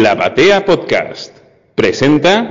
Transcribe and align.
La 0.00 0.14
Batea 0.14 0.64
Podcast 0.64 1.36
presenta 1.74 2.48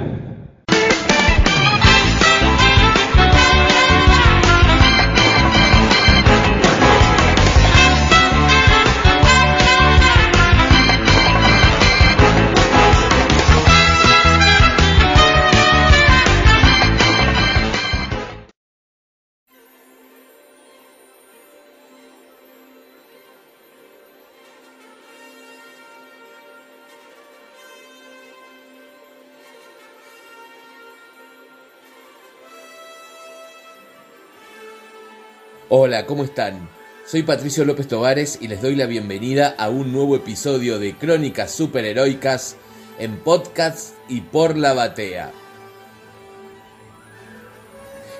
Hola, 35.82 36.06
¿cómo 36.06 36.26
están? 36.26 36.68
Soy 37.06 37.24
Patricio 37.24 37.64
López 37.64 37.88
Tovares 37.88 38.40
y 38.42 38.50
les 38.50 38.62
doy 38.62 38.76
la 38.76 38.86
bienvenida 38.86 39.56
a 39.58 39.70
un 39.70 39.94
nuevo 39.94 40.14
episodio 40.18 40.78
de 40.78 40.94
Crónicas 40.94 41.54
Superheroicas 41.54 42.58
en 43.00 43.16
podcast 43.16 43.94
y 44.10 44.20
por 44.20 44.58
la 44.58 44.74
batea. 44.74 45.32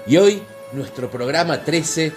Y 0.08 0.16
hoy 0.16 0.42
nuestro 0.72 1.12
programa 1.12 1.66
13 1.66 2.14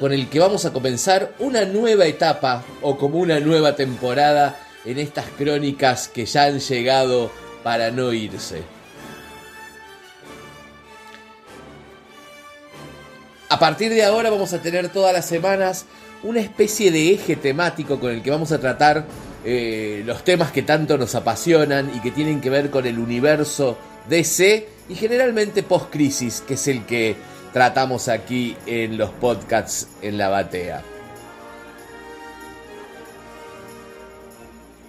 con 0.00 0.14
el 0.14 0.30
que 0.30 0.40
vamos 0.40 0.64
a 0.64 0.72
comenzar 0.72 1.34
una 1.38 1.66
nueva 1.66 2.06
etapa 2.06 2.64
o 2.80 2.96
como 2.96 3.18
una 3.18 3.40
nueva 3.40 3.76
temporada 3.76 4.58
en 4.86 4.98
estas 4.98 5.26
crónicas 5.36 6.08
que 6.08 6.24
ya 6.24 6.44
han 6.44 6.60
llegado 6.60 7.30
para 7.62 7.90
no 7.90 8.14
irse. 8.14 8.77
A 13.58 13.60
partir 13.60 13.92
de 13.92 14.04
ahora 14.04 14.30
vamos 14.30 14.52
a 14.52 14.62
tener 14.62 14.88
todas 14.88 15.12
las 15.12 15.26
semanas 15.26 15.84
una 16.22 16.38
especie 16.38 16.92
de 16.92 17.10
eje 17.10 17.34
temático 17.34 17.98
con 17.98 18.12
el 18.12 18.22
que 18.22 18.30
vamos 18.30 18.52
a 18.52 18.60
tratar 18.60 19.04
eh, 19.44 20.04
los 20.06 20.22
temas 20.22 20.52
que 20.52 20.62
tanto 20.62 20.96
nos 20.96 21.16
apasionan 21.16 21.90
y 21.92 21.98
que 21.98 22.12
tienen 22.12 22.40
que 22.40 22.50
ver 22.50 22.70
con 22.70 22.86
el 22.86 23.00
universo 23.00 23.76
DC 24.08 24.68
y 24.88 24.94
generalmente 24.94 25.64
post-crisis, 25.64 26.40
que 26.46 26.54
es 26.54 26.68
el 26.68 26.86
que 26.86 27.16
tratamos 27.52 28.06
aquí 28.06 28.56
en 28.64 28.96
los 28.96 29.10
podcasts 29.10 29.88
en 30.02 30.18
la 30.18 30.28
batea. 30.28 30.84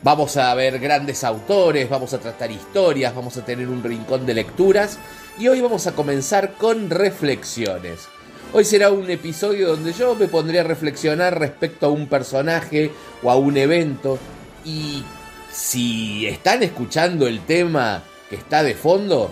Vamos 0.04 0.38
a 0.38 0.54
ver 0.54 0.78
grandes 0.78 1.24
autores, 1.24 1.90
vamos 1.90 2.14
a 2.14 2.20
tratar 2.20 2.52
historias, 2.52 3.16
vamos 3.16 3.36
a 3.36 3.44
tener 3.44 3.68
un 3.68 3.82
rincón 3.82 4.28
de 4.28 4.36
lecturas 4.36 5.00
y 5.40 5.48
hoy 5.48 5.60
vamos 5.60 5.88
a 5.88 5.94
comenzar 5.94 6.54
con 6.54 6.92
reflexiones. 6.92 8.08
Hoy 8.52 8.66
será 8.66 8.90
un 8.90 9.08
episodio 9.12 9.68
donde 9.68 9.94
yo 9.94 10.16
me 10.16 10.28
pondré 10.28 10.60
a 10.60 10.64
reflexionar 10.64 11.38
respecto 11.38 11.86
a 11.86 11.90
un 11.90 12.08
personaje 12.08 12.90
o 13.22 13.30
a 13.30 13.36
un 13.36 13.56
evento. 13.58 14.18
Y 14.66 15.04
si 15.52 16.26
están 16.26 16.64
escuchando 16.64 17.28
el 17.28 17.42
tema 17.42 18.02
que 18.28 18.38
está 18.38 18.64
de 18.64 18.74
fondo, 18.74 19.30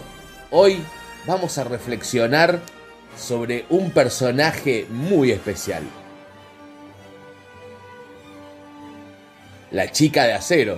hoy 0.51 0.77
vamos 1.25 1.57
a 1.57 1.63
reflexionar 1.63 2.59
sobre 3.17 3.65
un 3.69 3.89
personaje 3.89 4.85
muy 4.91 5.31
especial. 5.31 5.81
La 9.71 9.91
chica 9.91 10.25
de 10.25 10.33
acero. 10.33 10.77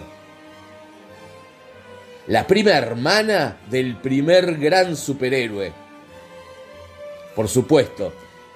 La 2.27 2.47
prima 2.47 2.71
hermana 2.71 3.57
del 3.69 3.97
primer 3.97 4.57
gran 4.59 4.95
superhéroe. 4.95 5.73
Por 7.35 7.49
supuesto, 7.49 8.13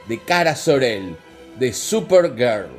de 0.07 0.19
Cara 0.19 0.55
Sorel, 0.55 1.15
de 1.57 1.73
Supergirl. 1.73 2.69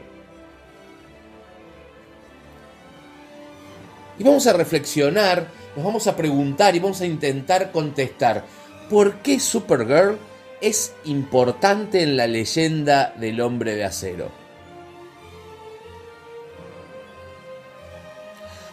Y 4.19 4.23
vamos 4.23 4.47
a 4.47 4.53
reflexionar, 4.53 5.49
nos 5.75 5.85
vamos 5.85 6.07
a 6.07 6.17
preguntar 6.17 6.77
y 6.77 6.79
vamos 6.79 7.01
a 7.01 7.07
intentar 7.07 7.73
contestar 7.73 8.45
por 8.89 9.17
qué 9.17 9.41
Supergirl 9.41 10.19
es 10.61 10.95
importante 11.05 12.03
en 12.03 12.17
la 12.17 12.27
leyenda 12.27 13.13
del 13.17 13.41
hombre 13.41 13.75
de 13.75 13.85
acero. 13.85 14.31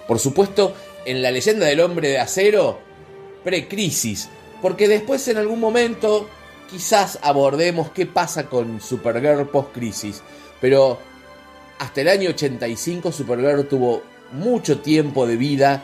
Por 0.07 0.19
supuesto, 0.19 0.75
en 1.05 1.21
la 1.21 1.31
leyenda 1.31 1.65
del 1.65 1.79
hombre 1.79 2.09
de 2.09 2.19
acero, 2.19 2.79
pre-crisis, 3.43 4.29
porque 4.61 4.87
después 4.87 5.27
en 5.27 5.37
algún 5.37 5.59
momento 5.59 6.29
quizás 6.71 7.19
abordemos 7.21 7.91
qué 7.91 8.05
pasa 8.05 8.45
con 8.45 8.79
Supergirl 8.79 9.49
post-crisis, 9.49 10.23
pero 10.61 10.97
hasta 11.79 12.01
el 12.01 12.07
año 12.07 12.29
85 12.29 13.11
Supergirl 13.11 13.67
tuvo 13.67 14.03
mucho 14.31 14.79
tiempo 14.79 15.27
de 15.27 15.35
vida 15.35 15.83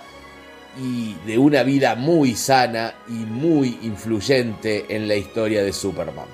y 0.81 1.15
de 1.25 1.37
una 1.37 1.63
vida 1.63 1.95
muy 1.95 2.35
sana 2.35 2.95
y 3.09 3.11
muy 3.11 3.79
influyente 3.81 4.85
en 4.89 5.07
la 5.07 5.15
historia 5.15 5.61
de 5.61 5.73
Superman. 5.73 6.27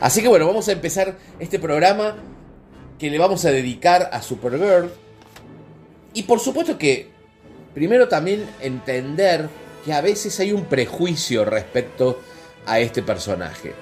Así 0.00 0.20
que 0.20 0.28
bueno, 0.28 0.46
vamos 0.46 0.68
a 0.68 0.72
empezar 0.72 1.16
este 1.38 1.58
programa 1.58 2.16
que 2.98 3.08
le 3.08 3.18
vamos 3.18 3.44
a 3.44 3.50
dedicar 3.50 4.10
a 4.12 4.20
Supergirl. 4.20 4.90
Y 6.12 6.24
por 6.24 6.40
supuesto 6.40 6.76
que 6.76 7.08
primero 7.72 8.08
también 8.08 8.44
entender 8.60 9.48
que 9.84 9.92
a 9.92 10.00
veces 10.00 10.38
hay 10.40 10.52
un 10.52 10.66
prejuicio 10.66 11.44
respecto 11.44 12.20
a 12.66 12.80
este 12.80 13.02
personaje. 13.02 13.74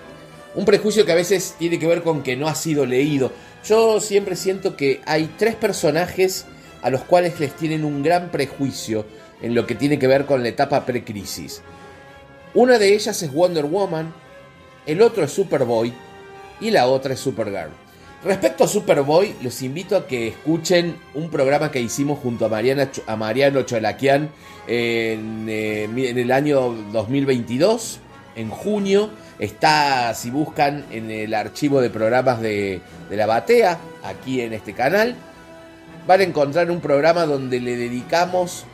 Un 0.54 0.64
prejuicio 0.64 1.04
que 1.04 1.12
a 1.12 1.16
veces 1.16 1.54
tiene 1.58 1.78
que 1.78 1.86
ver 1.86 2.02
con 2.02 2.22
que 2.22 2.36
no 2.36 2.48
ha 2.48 2.54
sido 2.54 2.86
leído. 2.86 3.32
Yo 3.64 4.00
siempre 4.00 4.36
siento 4.36 4.76
que 4.76 5.00
hay 5.06 5.30
tres 5.38 5.54
personajes 5.54 6.46
a 6.82 6.90
los 6.90 7.02
cuales 7.02 7.38
les 7.38 7.54
tienen 7.54 7.84
un 7.84 8.02
gran 8.02 8.30
prejuicio 8.30 9.04
en 9.42 9.54
lo 9.54 9.66
que 9.66 9.74
tiene 9.74 9.98
que 9.98 10.06
ver 10.06 10.26
con 10.26 10.42
la 10.42 10.48
etapa 10.48 10.84
precrisis. 10.84 11.62
Una 12.54 12.78
de 12.78 12.94
ellas 12.94 13.22
es 13.22 13.32
Wonder 13.32 13.66
Woman, 13.66 14.12
el 14.86 15.02
otro 15.02 15.24
es 15.24 15.30
Superboy 15.30 15.92
y 16.60 16.70
la 16.70 16.86
otra 16.88 17.14
es 17.14 17.20
Supergirl. 17.20 17.70
Respecto 18.22 18.64
a 18.64 18.68
Superboy, 18.68 19.34
los 19.40 19.62
invito 19.62 19.96
a 19.96 20.06
que 20.06 20.28
escuchen 20.28 20.94
un 21.14 21.30
programa 21.30 21.70
que 21.70 21.80
hicimos 21.80 22.18
junto 22.18 22.44
a, 22.44 22.48
Mariana, 22.50 22.90
a 23.06 23.16
Mariano 23.16 23.62
Cholaquian 23.62 24.28
en, 24.66 25.46
eh, 25.48 25.84
el 25.84 26.30
año 26.30 26.70
2022, 26.92 27.98
en 28.36 28.50
junio. 28.50 29.08
Está, 29.38 30.12
si 30.12 30.30
buscan, 30.30 30.84
en 30.90 31.10
el 31.10 31.32
archivo 31.32 31.80
de 31.80 31.88
programas 31.88 32.42
de, 32.42 32.82
de 33.08 33.16
la 33.16 33.24
Batea, 33.24 33.78
aquí 34.04 34.42
en 34.42 34.52
este 34.52 34.74
canal. 34.74 35.16
Van 36.06 36.20
a 36.20 36.24
encontrar 36.24 36.70
un 36.70 36.80
programa 36.80 37.24
donde 37.24 37.58
le 37.58 37.74
dedicamos 37.74 38.64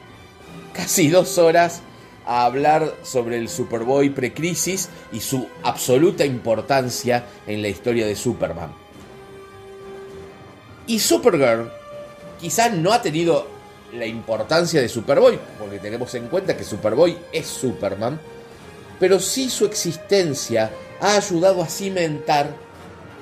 casi 0.73 1.09
dos 1.09 1.39
horas 1.39 1.83
a 2.27 2.47
hablar 2.47 2.93
sobre 3.05 3.39
el 3.39 3.49
Superboy 3.49 4.11
precrisis 4.11 4.89
y 5.13 5.21
su 5.21 5.47
absoluta 5.63 6.25
importancia 6.25 7.25
en 7.47 7.63
la 7.63 7.69
historia 7.69 8.09
de 8.09 8.17
Superman. 8.17 8.86
Y 10.87 10.99
Supergirl 10.99 11.71
quizás 12.41 12.73
no 12.73 12.93
ha 12.93 13.03
tenido 13.03 13.49
la 13.93 14.07
importancia 14.07 14.81
de 14.81 14.89
Superboy, 14.89 15.39
porque 15.59 15.79
tenemos 15.79 16.15
en 16.15 16.29
cuenta 16.29 16.57
que 16.57 16.65
Superboy 16.65 17.17
es 17.33 17.47
Superman, 17.47 18.21
pero 18.99 19.19
sí 19.21 19.51
su 19.51 19.65
existencia 19.65 20.71
ha 21.01 21.17
ayudado 21.17 21.63
a 21.63 21.67
cimentar 21.67 22.51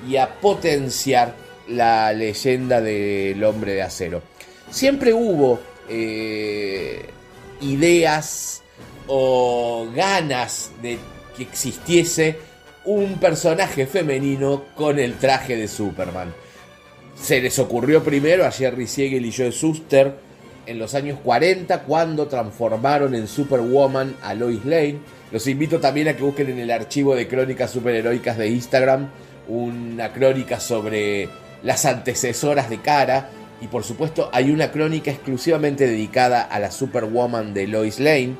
y 0.07 0.17
a 0.17 0.35
potenciar 0.39 1.35
la 1.67 2.13
leyenda 2.13 2.81
del 2.81 3.43
hombre 3.43 3.73
de 3.73 3.81
acero. 3.81 4.21
Siempre 4.69 5.13
hubo 5.13 5.59
eh, 5.89 7.05
ideas 7.61 8.61
o 9.07 9.87
ganas 9.93 10.71
de 10.81 10.97
que 11.35 11.43
existiese 11.43 12.37
un 12.85 13.19
personaje 13.19 13.87
femenino 13.87 14.65
con 14.75 14.99
el 14.99 15.15
traje 15.17 15.55
de 15.55 15.67
Superman. 15.67 16.33
Se 17.15 17.41
les 17.41 17.57
ocurrió 17.59 18.03
primero 18.03 18.45
a 18.45 18.51
Jerry 18.51 18.87
Siegel 18.87 19.25
y 19.25 19.31
Joe 19.31 19.51
Shuster 19.51 20.15
en 20.65 20.79
los 20.79 20.93
años 20.95 21.19
40 21.23 21.83
cuando 21.83 22.27
transformaron 22.27 23.15
en 23.15 23.27
Superwoman 23.27 24.15
a 24.21 24.33
Lois 24.33 24.65
Lane. 24.65 24.99
Los 25.31 25.47
invito 25.47 25.79
también 25.79 26.07
a 26.07 26.15
que 26.15 26.23
busquen 26.23 26.49
en 26.49 26.59
el 26.59 26.71
archivo 26.71 27.15
de 27.15 27.27
crónicas 27.27 27.71
superheroicas 27.71 28.37
de 28.37 28.49
Instagram 28.49 29.09
una 29.47 30.11
crónica 30.11 30.59
sobre 30.59 31.29
las 31.63 31.85
antecesoras 31.85 32.69
de 32.69 32.81
Cara 32.81 33.29
y 33.61 33.67
por 33.67 33.83
supuesto 33.83 34.29
hay 34.33 34.51
una 34.51 34.71
crónica 34.71 35.11
exclusivamente 35.11 35.87
dedicada 35.87 36.41
a 36.41 36.59
la 36.59 36.71
Superwoman 36.71 37.53
de 37.53 37.67
Lois 37.67 37.99
Lane. 37.99 38.35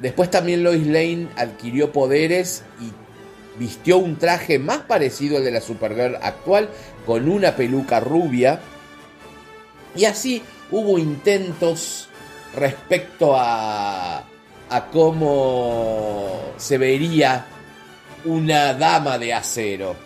Después 0.00 0.30
también 0.30 0.62
Lois 0.62 0.86
Lane 0.86 1.28
adquirió 1.36 1.92
poderes 1.92 2.64
y 2.80 2.92
vistió 3.58 3.96
un 3.98 4.16
traje 4.16 4.58
más 4.58 4.78
parecido 4.80 5.38
al 5.38 5.44
de 5.44 5.50
la 5.50 5.60
Supergirl 5.60 6.16
actual, 6.16 6.68
con 7.06 7.28
una 7.28 7.54
peluca 7.54 8.00
rubia. 8.00 8.60
Y 9.94 10.04
así 10.04 10.42
hubo 10.70 10.98
intentos 10.98 12.08
respecto 12.54 13.34
a, 13.36 14.24
a 14.68 14.86
cómo 14.92 16.40
se 16.56 16.76
vería 16.76 17.46
una 18.24 18.74
dama 18.74 19.18
de 19.18 19.32
acero. 19.32 19.96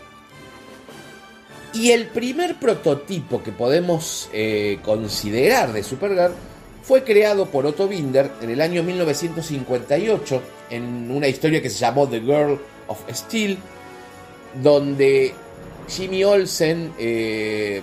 Y 1.73 1.93
el 1.93 2.07
primer 2.07 2.57
prototipo 2.57 3.43
que 3.43 3.53
podemos 3.53 4.29
eh, 4.33 4.81
considerar 4.83 5.73
de 5.73 5.83
Supergirl 5.83 6.35
fue 6.83 7.05
creado 7.05 7.47
por 7.47 7.67
Otto 7.67 7.87
Binder 7.87 8.31
en 8.41 8.51
el 8.51 8.61
año 8.61 8.83
1958 8.83 10.43
en 10.71 11.11
una 11.11 11.29
historia 11.29 11.63
que 11.63 11.71
se 11.71 11.79
llamó 11.79 12.09
The 12.09 12.21
Girl 12.21 12.59
of 12.89 12.99
Steel, 13.13 13.59
donde 14.61 15.33
Jimmy 15.91 16.25
Olsen 16.25 16.93
eh, 16.99 17.83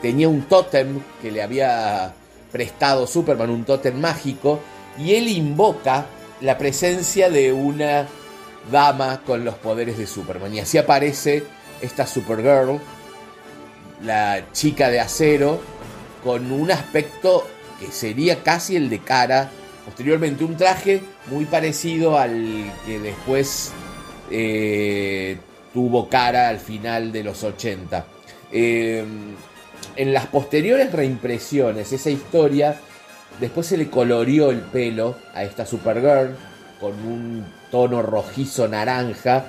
tenía 0.00 0.28
un 0.28 0.42
tótem 0.42 1.00
que 1.20 1.30
le 1.30 1.42
había 1.42 2.14
prestado 2.50 3.06
Superman, 3.06 3.50
un 3.50 3.64
tótem 3.64 3.98
mágico, 4.00 4.60
y 4.98 5.14
él 5.14 5.28
invoca 5.28 6.06
la 6.40 6.56
presencia 6.56 7.30
de 7.30 7.52
una 7.52 8.06
dama 8.70 9.20
con 9.26 9.44
los 9.44 9.56
poderes 9.56 9.98
de 9.98 10.06
Superman. 10.06 10.54
Y 10.54 10.60
así 10.60 10.78
aparece 10.78 11.44
esta 11.82 12.06
Supergirl, 12.06 12.80
la 14.02 14.52
chica 14.52 14.88
de 14.88 15.00
acero, 15.00 15.60
con 16.22 16.50
un 16.50 16.70
aspecto 16.70 17.46
que 17.78 17.92
sería 17.92 18.42
casi 18.42 18.76
el 18.76 18.88
de 18.88 19.00
cara. 19.00 19.50
Posteriormente 19.84 20.44
un 20.44 20.56
traje 20.56 21.02
muy 21.30 21.44
parecido 21.44 22.18
al 22.18 22.72
que 22.86 22.98
después 22.98 23.72
eh, 24.30 25.36
tuvo 25.74 26.08
cara 26.08 26.48
al 26.48 26.60
final 26.60 27.12
de 27.12 27.24
los 27.24 27.42
80. 27.42 28.06
Eh, 28.52 29.04
en 29.96 30.12
las 30.12 30.26
posteriores 30.26 30.92
reimpresiones, 30.92 31.92
esa 31.92 32.10
historia, 32.10 32.80
después 33.40 33.66
se 33.66 33.76
le 33.76 33.90
colorió 33.90 34.50
el 34.50 34.60
pelo 34.60 35.16
a 35.34 35.42
esta 35.42 35.66
Supergirl 35.66 36.36
con 36.80 36.92
un 36.92 37.44
tono 37.70 38.00
rojizo 38.02 38.68
naranja, 38.68 39.44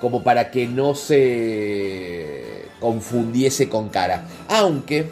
como 0.00 0.22
para 0.22 0.50
que 0.50 0.66
no 0.66 0.94
se 0.94 2.64
confundiese 2.80 3.68
con 3.68 3.90
cara. 3.90 4.24
Aunque 4.48 5.10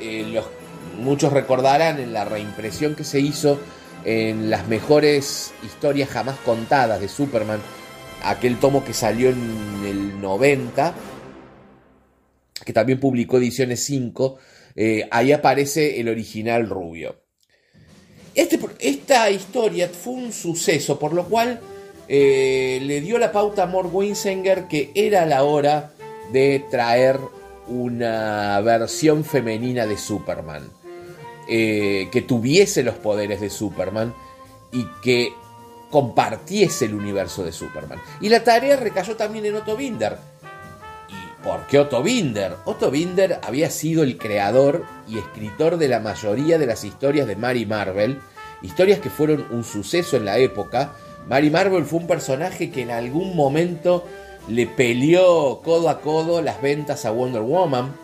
eh, 0.00 0.28
los, 0.32 0.44
muchos 0.98 1.32
recordarán 1.32 2.00
en 2.00 2.12
la 2.12 2.24
reimpresión 2.24 2.94
que 2.94 3.04
se 3.04 3.20
hizo 3.20 3.58
en 4.04 4.50
las 4.50 4.68
mejores 4.68 5.52
historias 5.64 6.10
jamás 6.10 6.36
contadas 6.44 7.00
de 7.00 7.08
Superman, 7.08 7.60
aquel 8.22 8.58
tomo 8.58 8.84
que 8.84 8.92
salió 8.92 9.30
en 9.30 9.84
el 9.84 10.20
90, 10.20 10.94
que 12.64 12.72
también 12.72 13.00
publicó 13.00 13.38
ediciones 13.38 13.84
5, 13.84 14.38
eh, 14.74 15.08
ahí 15.10 15.32
aparece 15.32 16.00
el 16.00 16.08
original 16.08 16.68
rubio. 16.68 17.16
Este, 18.34 18.58
esta 18.80 19.30
historia 19.30 19.88
fue 19.88 20.14
un 20.14 20.32
suceso, 20.32 20.98
por 20.98 21.14
lo 21.14 21.24
cual 21.24 21.60
eh, 22.08 22.80
le 22.82 23.00
dio 23.00 23.18
la 23.18 23.32
pauta 23.32 23.62
a 23.62 23.66
Mort 23.66 23.88
Winsinger 23.92 24.68
que 24.68 24.90
era 24.94 25.24
la 25.26 25.42
hora 25.44 25.92
de 26.32 26.64
traer 26.70 27.18
una 27.68 28.60
versión 28.60 29.24
femenina 29.24 29.86
de 29.86 29.96
Superman. 29.96 30.70
Eh, 31.48 32.08
que 32.10 32.22
tuviese 32.22 32.82
los 32.82 32.96
poderes 32.96 33.40
de 33.40 33.50
Superman 33.50 34.12
y 34.72 34.84
que 35.00 35.32
compartiese 35.96 36.84
el 36.84 36.94
universo 36.94 37.42
de 37.42 37.52
Superman. 37.52 37.98
Y 38.20 38.28
la 38.28 38.44
tarea 38.44 38.76
recayó 38.76 39.16
también 39.16 39.46
en 39.46 39.56
Otto 39.56 39.78
Binder. 39.78 40.18
¿Y 41.08 41.42
por 41.42 41.66
qué 41.68 41.78
Otto 41.78 42.02
Binder? 42.02 42.54
Otto 42.66 42.90
Binder 42.90 43.40
había 43.42 43.70
sido 43.70 44.02
el 44.02 44.18
creador 44.18 44.84
y 45.08 45.16
escritor 45.16 45.78
de 45.78 45.88
la 45.88 45.98
mayoría 46.00 46.58
de 46.58 46.66
las 46.66 46.84
historias 46.84 47.26
de 47.26 47.36
Mary 47.36 47.64
Marvel, 47.64 48.18
historias 48.60 48.98
que 48.98 49.08
fueron 49.08 49.46
un 49.50 49.64
suceso 49.64 50.18
en 50.18 50.26
la 50.26 50.36
época. 50.36 50.92
Mary 51.26 51.48
Marvel 51.48 51.86
fue 51.86 52.00
un 52.00 52.06
personaje 52.06 52.70
que 52.70 52.82
en 52.82 52.90
algún 52.90 53.34
momento 53.34 54.04
le 54.48 54.66
peleó 54.66 55.62
codo 55.64 55.88
a 55.88 56.02
codo 56.02 56.42
las 56.42 56.60
ventas 56.60 57.06
a 57.06 57.10
Wonder 57.10 57.40
Woman 57.40 57.94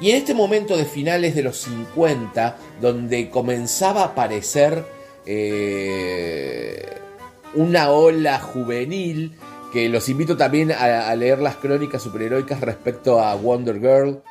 y 0.00 0.10
en 0.10 0.16
este 0.16 0.34
momento 0.34 0.76
de 0.76 0.84
finales 0.84 1.36
de 1.36 1.44
los 1.44 1.58
50, 1.58 2.56
donde 2.80 3.30
comenzaba 3.30 4.02
a 4.02 4.06
aparecer 4.06 4.97
eh, 5.30 6.82
una 7.52 7.90
ola 7.90 8.40
juvenil, 8.40 9.36
que 9.74 9.90
los 9.90 10.08
invito 10.08 10.38
también 10.38 10.72
a, 10.72 11.14
leer 11.16 11.40
las 11.40 11.56
crónicas 11.56 12.02
superheroicas 12.02 12.62
respecto 12.62 13.20
a 13.20 13.34
Wonder 13.34 13.78
Girl 13.78 14.22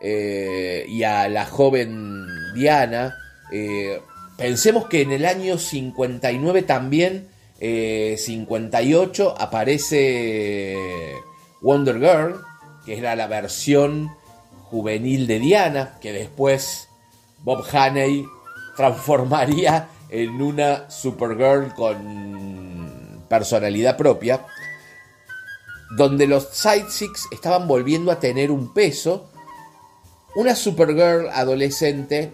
eh, 0.00 0.86
y 0.88 1.02
a 1.02 1.28
la 1.28 1.44
joven 1.44 2.26
Diana. 2.54 3.18
Eh, 3.52 4.00
pensemos 4.38 4.86
que 4.86 5.02
en 5.02 5.12
el 5.12 5.26
año 5.26 5.58
59 5.58 6.62
también, 6.62 7.28
58, 7.58 9.34
aparece 9.38 10.74
Wonder 11.60 11.98
Girl, 11.98 12.40
que 12.86 12.96
era 12.96 13.14
la 13.14 13.26
versión 13.26 14.10
juvenil 14.70 15.26
de 15.26 15.38
Diana, 15.38 15.98
que 16.00 16.12
después 16.12 16.88
Bob 17.44 17.62
Haney 17.70 18.26
transformaría 18.74 19.88
en 20.08 20.40
una 20.40 20.88
Supergirl 20.90 21.74
con 21.74 23.24
personalidad 23.28 23.96
propia, 23.96 24.46
donde 25.96 26.26
los 26.26 26.48
sidesicks 26.52 27.26
estaban 27.32 27.66
volviendo 27.66 28.10
a 28.10 28.20
tener 28.20 28.50
un 28.50 28.72
peso, 28.72 29.30
una 30.34 30.54
Supergirl 30.54 31.28
adolescente 31.28 32.32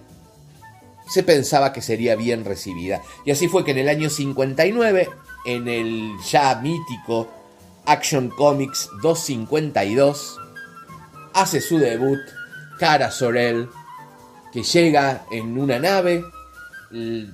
se 1.08 1.22
pensaba 1.22 1.72
que 1.72 1.82
sería 1.82 2.16
bien 2.16 2.44
recibida. 2.44 3.02
Y 3.24 3.30
así 3.30 3.48
fue 3.48 3.64
que 3.64 3.72
en 3.72 3.78
el 3.78 3.88
año 3.88 4.08
59, 4.08 5.10
en 5.44 5.68
el 5.68 6.12
ya 6.26 6.54
mítico 6.56 7.28
Action 7.84 8.30
Comics 8.30 8.88
252, 9.02 10.40
hace 11.34 11.60
su 11.60 11.78
debut 11.78 12.20
Cara 12.78 13.10
Sorel, 13.10 13.68
que 14.52 14.62
llega 14.62 15.24
en 15.30 15.58
una 15.58 15.78
nave, 15.78 16.24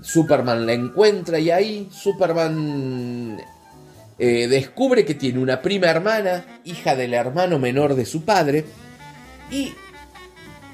Superman 0.02 0.66
la 0.66 0.72
encuentra 0.72 1.38
y 1.38 1.50
ahí 1.50 1.88
Superman 1.90 3.38
eh, 4.18 4.48
descubre 4.48 5.04
que 5.04 5.14
tiene 5.14 5.38
una 5.38 5.62
prima 5.62 5.88
hermana, 5.88 6.60
hija 6.64 6.96
del 6.96 7.14
hermano 7.14 7.58
menor 7.58 7.94
de 7.94 8.04
su 8.04 8.24
padre, 8.24 8.64
y 9.50 9.72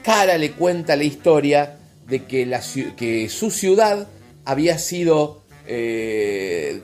Cara 0.03 0.37
le 0.37 0.53
cuenta 0.53 0.97
la 0.97 1.05
historia 1.05 1.79
de 2.07 2.25
que, 2.25 3.29
su 3.31 3.51
ciudad 3.51 4.07
había 4.45 4.79
sido 4.79 5.43
eh, 5.67 6.83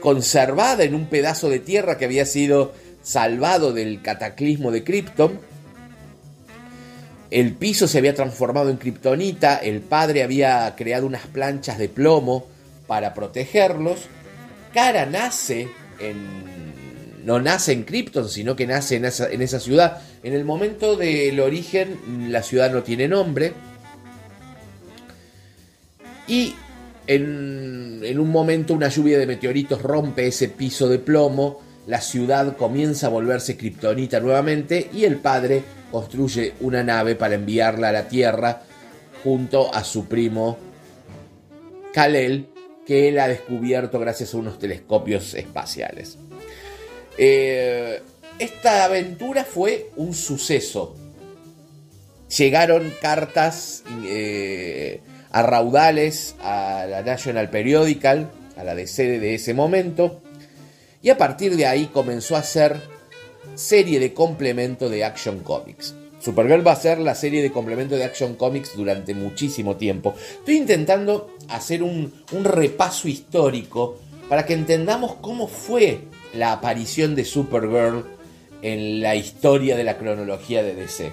conservada 0.00 0.84
en 0.84 0.94
un 0.94 1.06
pedazo 1.06 1.50
de 1.50 1.58
tierra 1.58 1.98
que 1.98 2.06
había 2.06 2.24
sido 2.24 2.72
salvado 3.02 3.74
del 3.74 4.00
cataclismo 4.00 4.70
de 4.70 4.82
Krypton. 4.82 5.40
El 7.32 7.54
piso 7.54 7.88
se 7.88 7.96
había 7.96 8.14
transformado 8.14 8.68
en 8.68 8.76
kriptonita, 8.76 9.56
el 9.56 9.80
padre 9.80 10.22
había 10.22 10.74
creado 10.76 11.06
unas 11.06 11.26
planchas 11.26 11.78
de 11.78 11.88
plomo 11.88 12.46
para 12.86 13.14
protegerlos. 13.14 14.00
Cara 14.74 15.06
nace 15.06 15.66
en. 15.98 17.24
No 17.24 17.40
nace 17.40 17.72
en 17.72 17.84
Krypton, 17.84 18.28
sino 18.28 18.54
que 18.54 18.66
nace 18.66 18.96
en 18.96 19.06
esa, 19.06 19.60
ciudad. 19.60 20.02
En 20.22 20.34
el 20.34 20.44
momento 20.44 20.96
del 20.96 21.40
origen, 21.40 22.30
la 22.30 22.42
ciudad 22.42 22.70
no 22.70 22.82
tiene 22.82 23.08
nombre. 23.08 23.54
Y 26.28 26.54
en, 27.06 28.00
en, 28.02 28.18
un 28.18 28.28
momento 28.28 28.74
una 28.74 28.88
lluvia 28.88 29.18
de 29.18 29.26
meteoritos 29.26 29.80
rompe 29.80 30.26
ese 30.26 30.48
piso 30.48 30.86
de 30.86 30.98
plomo 30.98 31.60
la 31.86 32.00
ciudad 32.00 32.56
comienza 32.56 33.08
a 33.08 33.10
volverse 33.10 33.56
kriptonita 33.56 34.20
nuevamente 34.20 34.88
y 34.92 35.04
el 35.04 35.16
padre 35.16 35.64
construye 35.92 36.54
una 36.60 36.82
nave 36.82 37.14
para 37.14 37.36
enviarla 37.36 37.90
a 37.90 37.92
la 37.92 38.08
Tierra 38.08 38.62
junto 39.22 39.72
a 39.72 39.84
su 39.84 40.08
primo 40.08 40.58
Kalel, 41.92 42.48
que 42.86 43.08
él 43.08 43.20
ha 43.20 43.28
descubierto 43.28 44.00
gracias 44.00 44.34
a 44.34 44.38
unos 44.38 44.58
telescopios 44.58 45.34
espaciales. 45.34 46.18
Eh, 47.18 48.02
esta 48.38 48.84
aventura 48.84 49.44
fue 49.44 49.90
un 49.96 50.14
suceso. 50.14 50.96
Llegaron 52.36 52.92
cartas 53.00 53.84
eh, 54.04 55.00
a 55.30 55.42
raudales 55.42 56.34
a 56.42 56.86
la 56.88 57.02
National 57.02 57.50
Periodical, 57.50 58.30
a 58.56 58.64
la 58.64 58.74
de 58.74 58.86
sede 58.86 59.20
de 59.20 59.34
ese 59.34 59.54
momento, 59.54 60.22
y 61.02 61.10
a 61.10 61.18
partir 61.18 61.56
de 61.56 61.66
ahí 61.66 61.86
comenzó 61.86 62.36
a 62.36 62.42
ser 62.42 62.80
serie 63.54 64.00
de 64.00 64.14
complemento 64.14 64.88
de 64.88 65.04
Action 65.04 65.40
Comics. 65.40 65.94
Supergirl 66.20 66.66
va 66.66 66.72
a 66.72 66.76
ser 66.76 66.98
la 66.98 67.14
serie 67.14 67.42
de 67.42 67.50
complemento 67.50 67.96
de 67.96 68.04
Action 68.04 68.36
Comics 68.36 68.76
durante 68.76 69.14
muchísimo 69.14 69.76
tiempo. 69.76 70.14
Estoy 70.38 70.56
intentando 70.56 71.30
hacer 71.48 71.82
un, 71.82 72.12
un 72.32 72.44
repaso 72.44 73.08
histórico 73.08 73.98
para 74.28 74.46
que 74.46 74.54
entendamos 74.54 75.16
cómo 75.16 75.48
fue 75.48 76.02
la 76.32 76.52
aparición 76.52 77.14
de 77.14 77.24
Supergirl 77.24 78.06
en 78.62 79.02
la 79.02 79.16
historia 79.16 79.76
de 79.76 79.84
la 79.84 79.98
cronología 79.98 80.62
de 80.62 80.74
DC. 80.74 81.12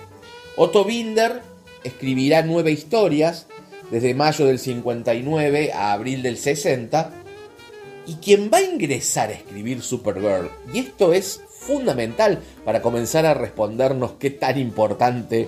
Otto 0.56 0.86
Binder 0.86 1.42
escribirá 1.84 2.44
nueve 2.44 2.72
historias 2.72 3.48
desde 3.90 4.14
mayo 4.14 4.46
del 4.46 4.60
59 4.60 5.72
a 5.74 5.94
abril 5.94 6.22
del 6.22 6.38
60 6.38 7.12
y 8.06 8.16
quien 8.16 8.50
va 8.54 8.58
a 8.58 8.64
ingresar 8.64 9.30
a 9.30 9.34
escribir 9.34 9.82
Supergirl, 9.82 10.50
y 10.74 10.80
esto 10.80 11.14
es 11.14 11.42
fundamental 11.60 12.40
para 12.66 12.82
comenzar 12.82 13.26
a 13.26 13.34
respondernos 13.34 14.14
qué 14.14 14.30
tan 14.30 14.58
importante 14.58 15.48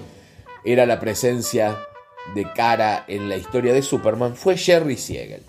era 0.63 0.85
la 0.85 0.99
presencia 0.99 1.77
de 2.35 2.45
cara 2.53 3.05
en 3.07 3.29
la 3.29 3.37
historia 3.37 3.73
de 3.73 3.81
Superman, 3.81 4.35
fue 4.35 4.57
Jerry 4.57 4.97
Siegel. 4.97 5.43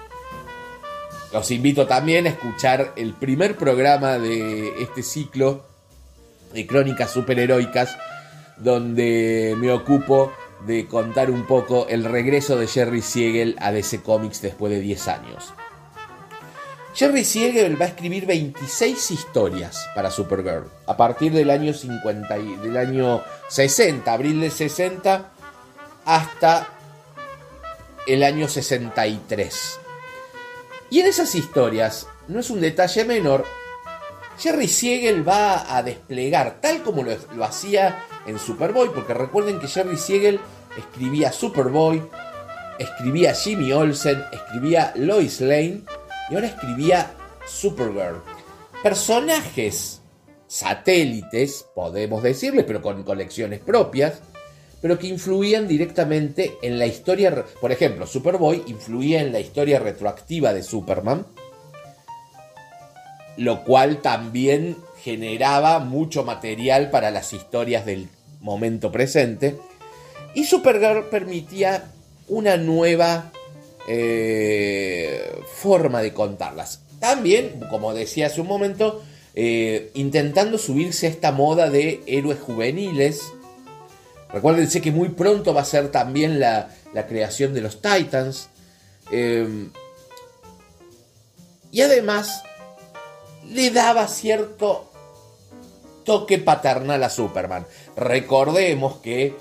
Los 1.33 1.51
invito 1.51 1.87
también 1.87 2.27
a 2.27 2.31
escuchar 2.31 2.93
el 2.97 3.15
primer 3.15 3.57
programa 3.57 4.19
de 4.19 4.83
este 4.83 5.03
ciclo 5.03 5.65
de 6.53 6.67
crónicas 6.67 7.11
superheroicas, 7.11 7.97
donde 8.59 9.55
me 9.59 9.73
ocupo 9.73 10.33
de 10.67 10.87
contar 10.87 11.31
un 11.31 11.47
poco 11.47 11.87
el 11.89 12.05
regreso 12.05 12.57
de 12.57 12.67
Jerry 12.67 13.03
Siegel 13.03 13.57
a 13.61 13.73
DC 13.73 14.03
Comics 14.03 14.43
después 14.43 14.73
de 14.73 14.81
10 14.81 15.09
años. 15.09 15.53
Jerry 16.95 17.25
Siegel 17.25 17.81
va 17.81 17.87
a 17.87 17.89
escribir 17.89 18.27
26 18.27 19.13
historias 19.13 19.89
para 19.95 20.11
Supergirl 20.11 20.67
a 20.87 20.95
partir 20.95 21.33
del 21.33 21.49
año 21.49 21.73
50 21.73 22.37
del 22.37 22.77
año 22.77 23.23
60, 23.49 24.13
abril 24.13 24.43
del 24.43 24.51
60 24.51 25.31
hasta 26.05 26.69
el 28.07 28.23
año 28.23 28.47
63. 28.47 29.79
Y 30.91 31.01
en 31.01 31.07
esas 31.07 31.35
historias, 31.35 32.07
no 32.29 32.41
es 32.41 32.51
un 32.51 32.61
detalle 32.61 33.07
menor, 33.07 33.47
Jerry 34.39 34.69
Siegel 34.69 35.27
va 35.27 35.75
a 35.75 35.83
desplegar 35.83 36.61
tal 36.61 36.83
como 36.83 37.03
lo, 37.03 37.17
lo 37.35 37.45
hacía 37.45 38.05
en 38.27 38.39
Superboy, 38.39 38.91
porque 38.95 39.15
recuerden 39.15 39.61
que 39.61 39.69
Jerry 39.69 39.97
Siegel 39.97 40.41
escribía 40.77 41.33
Superboy, 41.33 42.03
escribía 42.79 43.35
Jimmy 43.35 43.73
Olsen, 43.73 44.23
escribía 44.31 44.93
Lois 44.95 45.41
Lane 45.41 45.85
y 46.33 46.35
ahora 46.35 46.47
escribía 46.47 47.11
Supergirl. 47.47 48.23
Personajes 48.83 50.01
satélites, 50.47 51.67
podemos 51.75 52.23
decirle, 52.23 52.65
pero 52.65 52.81
con 52.81 53.03
colecciones 53.03 53.61
propias, 53.61 54.21
pero 54.81 54.99
que 54.99 55.09
influían 55.09 55.69
directamente 55.69 56.57
en 56.63 56.79
la 56.79 56.87
historia. 56.87 57.45
Por 57.61 57.71
ejemplo, 57.71 58.07
Superboy 58.07 58.63
influía 58.67 59.21
en 59.21 59.33
la 59.33 59.41
historia 59.41 59.79
retroactiva 59.79 60.55
de 60.55 60.63
Superman, 60.63 61.27
lo 63.37 63.63
cual 63.65 64.01
también 64.01 64.79
generaba 65.03 65.81
mucho 65.81 66.25
material 66.25 66.91
para 66.91 67.11
las 67.11 67.35
historias 67.35 67.85
del 67.85 68.09
momento 68.41 68.91
presente. 68.91 69.59
Y 70.35 70.45
Supergirl 70.45 71.11
permitía 71.11 71.93
una 72.27 72.57
nueva 72.57 73.33
eh, 73.89 75.41
forma 75.55 76.03
de 76.03 76.13
contarlas. 76.13 76.83
También, 77.01 77.61
como 77.71 77.95
decía 77.95 78.27
hace 78.27 78.41
un 78.41 78.47
momento, 78.47 79.03
eh, 79.35 79.91
intentando 79.95 80.59
subirse 80.59 81.07
a 81.07 81.11
esta 81.11 81.33
moda 81.33 81.71
de 81.71 82.03
héroes 82.07 82.39
juveniles. 82.39 83.23
Recuérdense 84.33 84.81
que 84.81 84.93
muy 84.93 85.11
pronto 85.11 85.53
va 85.53 85.63
a 85.63 85.65
ser 85.65 85.91
también 85.91 86.39
la, 86.39 86.69
creación 87.09 87.55
de 87.55 87.61
los 87.61 87.83
Titans. 87.83 88.49
Eh, 89.11 89.69
y 91.71 91.81
además 91.81 92.45
le 93.49 93.71
daba 93.71 94.07
cierto 94.09 94.91
toque 96.05 96.39
paternal 96.39 97.03
a 97.03 97.11
Superman. 97.11 97.67
Recordemos 97.97 98.97
que 98.99 99.35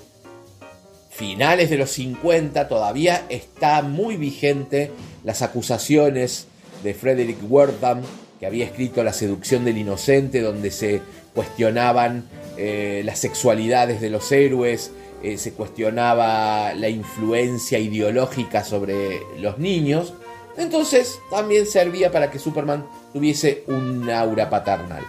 finales 1.12 1.68
de 1.68 1.76
los 1.76 1.90
50 1.90 2.68
todavía 2.68 3.26
está 3.28 3.82
muy 3.82 4.16
vigente 4.16 4.90
las 5.24 5.42
acusaciones 5.42 6.46
de 6.82 6.94
Frederick 6.94 7.38
Wertham, 7.48 8.00
que 8.40 8.46
había 8.46 8.64
escrito 8.64 9.04
La 9.04 9.12
seducción 9.12 9.64
del 9.64 9.78
inocente, 9.78 10.40
donde 10.40 10.70
se 10.70 11.02
cuestionaban 11.34 12.24
eh, 12.56 13.02
las 13.04 13.18
sexualidades 13.18 14.00
de 14.00 14.10
los 14.10 14.32
héroes, 14.32 14.90
eh, 15.22 15.36
se 15.38 15.52
cuestionaba 15.52 16.74
la 16.74 16.88
influencia 16.88 17.78
ideológica 17.78 18.64
sobre 18.64 19.20
los 19.38 19.58
niños. 19.58 20.14
Entonces 20.56 21.18
también 21.30 21.66
servía 21.66 22.10
para 22.10 22.30
que 22.30 22.38
Superman 22.38 22.86
tuviese 23.12 23.64
un 23.68 24.10
aura 24.10 24.50
paternal. 24.50 25.04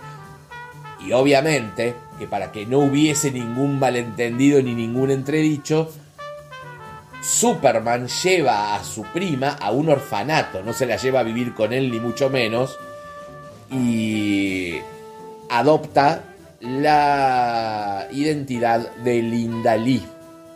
Y 1.05 1.13
obviamente 1.13 1.95
que 2.17 2.27
para 2.27 2.51
que 2.51 2.65
no 2.65 2.79
hubiese 2.79 3.31
ningún 3.31 3.79
malentendido 3.79 4.61
ni 4.61 4.73
ningún 4.73 5.11
entredicho, 5.11 5.91
Superman 7.21 8.07
lleva 8.07 8.75
a 8.75 8.83
su 8.83 9.03
prima 9.03 9.57
a 9.59 9.71
un 9.71 9.89
orfanato, 9.89 10.61
no 10.61 10.73
se 10.73 10.85
la 10.85 10.97
lleva 10.97 11.21
a 11.21 11.23
vivir 11.23 11.53
con 11.53 11.71
él 11.71 11.89
ni 11.89 11.99
mucho 11.99 12.29
menos, 12.29 12.77
y 13.71 14.77
adopta 15.49 16.23
la 16.59 18.07
identidad 18.11 18.91
de 18.97 19.21
Linda 19.21 19.77
Lee. 19.77 20.03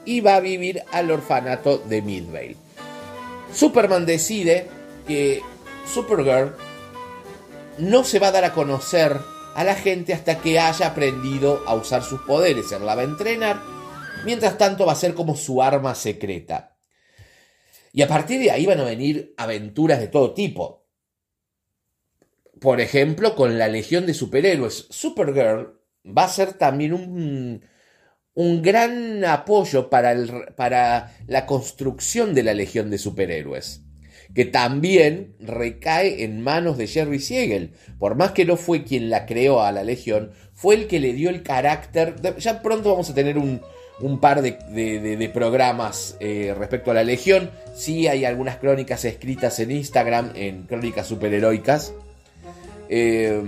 Y 0.06 0.22
va 0.22 0.36
a 0.36 0.40
vivir 0.40 0.84
al 0.92 1.12
orfanato 1.12 1.80
de 1.80 2.02
Midvale. 2.02 2.56
Superman 3.54 4.06
decide 4.06 4.68
que 5.06 5.42
Supergirl 5.86 6.54
no 7.78 8.04
se 8.04 8.20
va 8.20 8.28
a 8.28 8.32
dar 8.32 8.46
a 8.46 8.54
conocer 8.54 9.20
a 9.58 9.64
la 9.64 9.74
gente 9.74 10.14
hasta 10.14 10.40
que 10.40 10.60
haya 10.60 10.86
aprendido 10.86 11.64
a 11.66 11.74
usar 11.74 12.04
sus 12.04 12.22
poderes. 12.22 12.72
Él 12.72 12.86
la 12.86 12.94
va 12.94 13.02
a 13.02 13.06
entrenar. 13.06 13.60
Mientras 14.24 14.56
tanto 14.56 14.86
va 14.86 14.92
a 14.92 14.96
ser 14.96 15.16
como 15.16 15.36
su 15.36 15.64
arma 15.64 15.96
secreta. 15.96 16.78
Y 17.92 18.04
a 18.04 18.08
partir 18.08 18.40
de 18.40 18.52
ahí 18.52 18.68
van 18.68 18.80
a 18.80 18.84
venir 18.84 19.34
aventuras 19.36 20.00
de 20.00 20.10
todo 20.10 20.36
tipo. 20.36 20.86
Por 22.62 22.80
ejemplo, 22.82 23.36
con 23.36 23.58
la 23.58 23.68
Legión 23.68 24.06
de 24.06 24.14
Superhéroes. 24.14 24.90
Supergirl 24.92 25.82
va 26.06 26.26
a 26.26 26.30
ser 26.30 26.54
también 26.54 26.94
un, 26.94 27.66
un 28.36 28.62
gran 28.62 29.26
apoyo 29.26 29.90
para, 29.90 30.12
el, 30.12 30.54
para 30.56 31.18
la 31.26 31.48
construcción 31.48 32.36
de 32.36 32.44
la 32.44 32.54
Legión 32.54 32.92
de 32.92 33.00
Superhéroes 33.00 33.87
que 34.38 34.46
también 34.46 35.34
recae 35.40 36.24
en 36.24 36.44
manos 36.44 36.78
de 36.78 36.86
Jerry 36.86 37.18
Siegel. 37.18 37.72
Por 37.98 38.14
más 38.14 38.34
que 38.34 38.46
no 38.46 38.56
fue 38.56 38.84
quien 38.84 39.10
la 39.10 39.26
creó 39.26 39.62
a 39.64 39.72
la 39.72 39.84
Legión, 39.84 40.30
fue 40.54 40.76
el 40.76 40.86
que 40.86 41.00
le 41.00 41.14
dio 41.14 41.32
el 41.32 41.42
carácter. 41.42 42.14
ya 42.38 42.62
pronto 42.62 42.92
vamos 42.92 43.10
a 43.10 43.16
tener 43.16 43.40
un, 43.40 43.60
par 44.20 44.44
de, 44.44 45.32
programas 45.34 46.18
eh, 46.20 46.54
respecto 46.56 46.92
a 46.92 46.94
la 46.94 47.04
Legión. 47.04 47.50
Sí 47.76 48.08
hay 48.08 48.26
algunas 48.26 48.58
crónicas 48.58 49.06
escritas 49.06 49.60
en 49.60 49.72
Instagram, 49.72 50.34
en 50.36 50.68
crónicas 50.68 51.08
superheroicas. 51.08 51.96
Eh, 52.90 53.42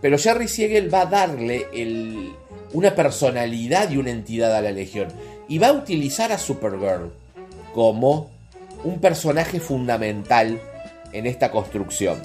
pero 0.00 0.16
Jerry 0.16 0.48
Siegel 0.48 0.92
va 0.92 1.02
a 1.02 1.06
darle 1.06 1.66
una 2.72 2.94
personalidad 2.94 3.90
y 3.90 3.98
una 3.98 4.10
entidad 4.10 4.56
a 4.56 4.62
la 4.62 4.72
Legión. 4.72 5.08
Y 5.50 5.58
va 5.58 5.66
a 5.66 5.72
utilizar 5.74 6.32
a 6.32 6.38
Supergirl 6.38 7.12
como 7.74 8.33
un 8.84 9.00
personaje 9.00 9.60
fundamental 9.60 10.60
en 11.12 11.26
esta 11.26 11.50
construcción. 11.50 12.22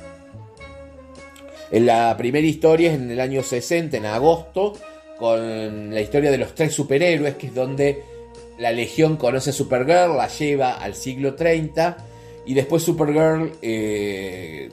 En 1.72 1.86
la 1.86 2.16
primera 2.18 2.46
historia 2.46 2.92
es 2.92 2.98
en 2.98 3.12
el 3.12 3.20
año 3.20 3.44
60, 3.44 3.98
en 3.98 4.06
agosto, 4.06 4.74
con 5.18 5.94
la 5.94 6.02
historia 6.02 6.32
de 6.32 6.38
los 6.38 6.56
tres 6.56 6.74
superhéroes, 6.74 7.36
que 7.36 7.48
es 7.48 7.56
donde 7.56 8.04
la 8.58 8.72
Legión 8.72 9.18
conoce 9.18 9.52
a 9.52 9.54
Supergirl, 9.54 10.18
la 10.18 10.28
lleva 10.28 10.74
al 10.74 10.96
siglo 10.96 11.36
30 11.36 11.98
y 12.46 12.54
después 12.54 12.84
Supergirl, 12.84 13.52
eh, 13.62 14.70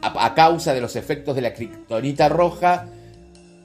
a, 0.00 0.34
causa 0.34 0.72
de 0.72 0.80
los 0.80 0.96
efectos 0.96 1.36
de 1.36 1.42
la 1.42 1.52
kriptonita 1.52 2.28
roja, 2.28 2.88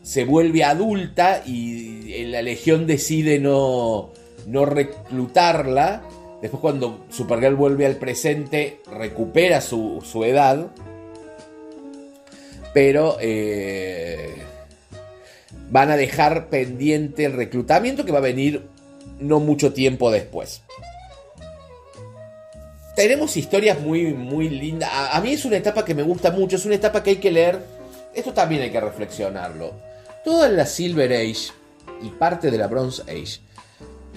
se 0.04 0.26
vuelve 0.26 0.64
adulta 0.64 1.44
y 1.46 2.26
la 2.26 2.42
Legión 2.42 2.88
decide 2.88 3.40
no, 3.40 4.12
no 4.48 4.66
reclutarla 4.66 6.02
Después 6.42 6.60
cuando 6.60 7.06
Supergirl 7.10 7.56
vuelve 7.56 7.86
al 7.86 7.98
presente, 7.98 8.82
recupera 8.92 9.62
su, 9.62 10.02
edad. 10.26 10.68
Pero 12.74 13.18
eh, 13.20 14.36
van 15.70 15.92
a 15.92 15.98
dejar 15.98 16.48
pendiente 16.48 17.26
el 17.26 17.34
reclutamiento 17.34 18.06
que 18.06 18.12
va 18.12 18.20
a 18.20 18.22
venir 18.22 18.68
no 19.20 19.40
mucho 19.40 19.74
tiempo 19.74 20.10
después. 20.10 20.64
Tenemos 22.96 23.38
historias 23.38 23.80
muy, 23.80 24.14
muy 24.14 24.50
lindas. 24.50 24.90
A 24.94 25.22
mí 25.22 25.34
es 25.34 25.46
una 25.46 25.58
etapa 25.58 25.86
que 25.86 25.96
me 25.96 26.04
gusta 26.04 26.32
mucho, 26.32 26.56
es 26.56 26.66
una 26.66 26.76
etapa 26.76 27.04
que 27.04 27.12
hay 27.12 27.16
que 27.18 27.32
leer. 27.32 27.60
Esto 28.14 28.34
también 28.34 28.62
hay 28.64 28.72
que 28.72 28.82
reflexionarlo. 28.82 29.74
Toda 30.26 30.50
la 30.50 30.66
Silver 30.66 31.12
Age 31.14 31.52
y 32.02 32.10
parte 32.10 32.52
de 32.52 32.58
la 32.58 32.68
Bronze 32.68 33.04
Age 33.04 33.40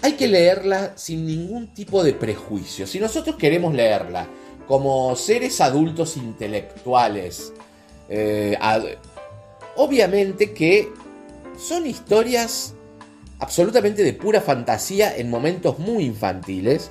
hay 0.04 0.12
que 0.12 0.26
leerla 0.26 0.92
sin 0.96 1.24
ningún 1.26 1.68
tipo 1.68 2.04
de 2.04 2.12
prejuicio. 2.12 2.86
Si 2.86 3.00
nosotros 3.00 3.36
queremos 3.36 3.72
leerla 3.72 4.28
como 4.68 5.16
seres 5.16 5.62
adultos 5.62 6.18
intelectuales, 6.18 7.54
eh, 8.10 8.54
obviamente 9.76 10.52
que 10.52 10.90
son 11.58 11.86
historias 11.86 12.74
absolutamente 13.38 14.02
de 14.02 14.12
pura 14.12 14.42
fantasía 14.42 15.16
en 15.16 15.30
momentos 15.30 15.78
muy 15.78 16.04
infantiles 16.04 16.90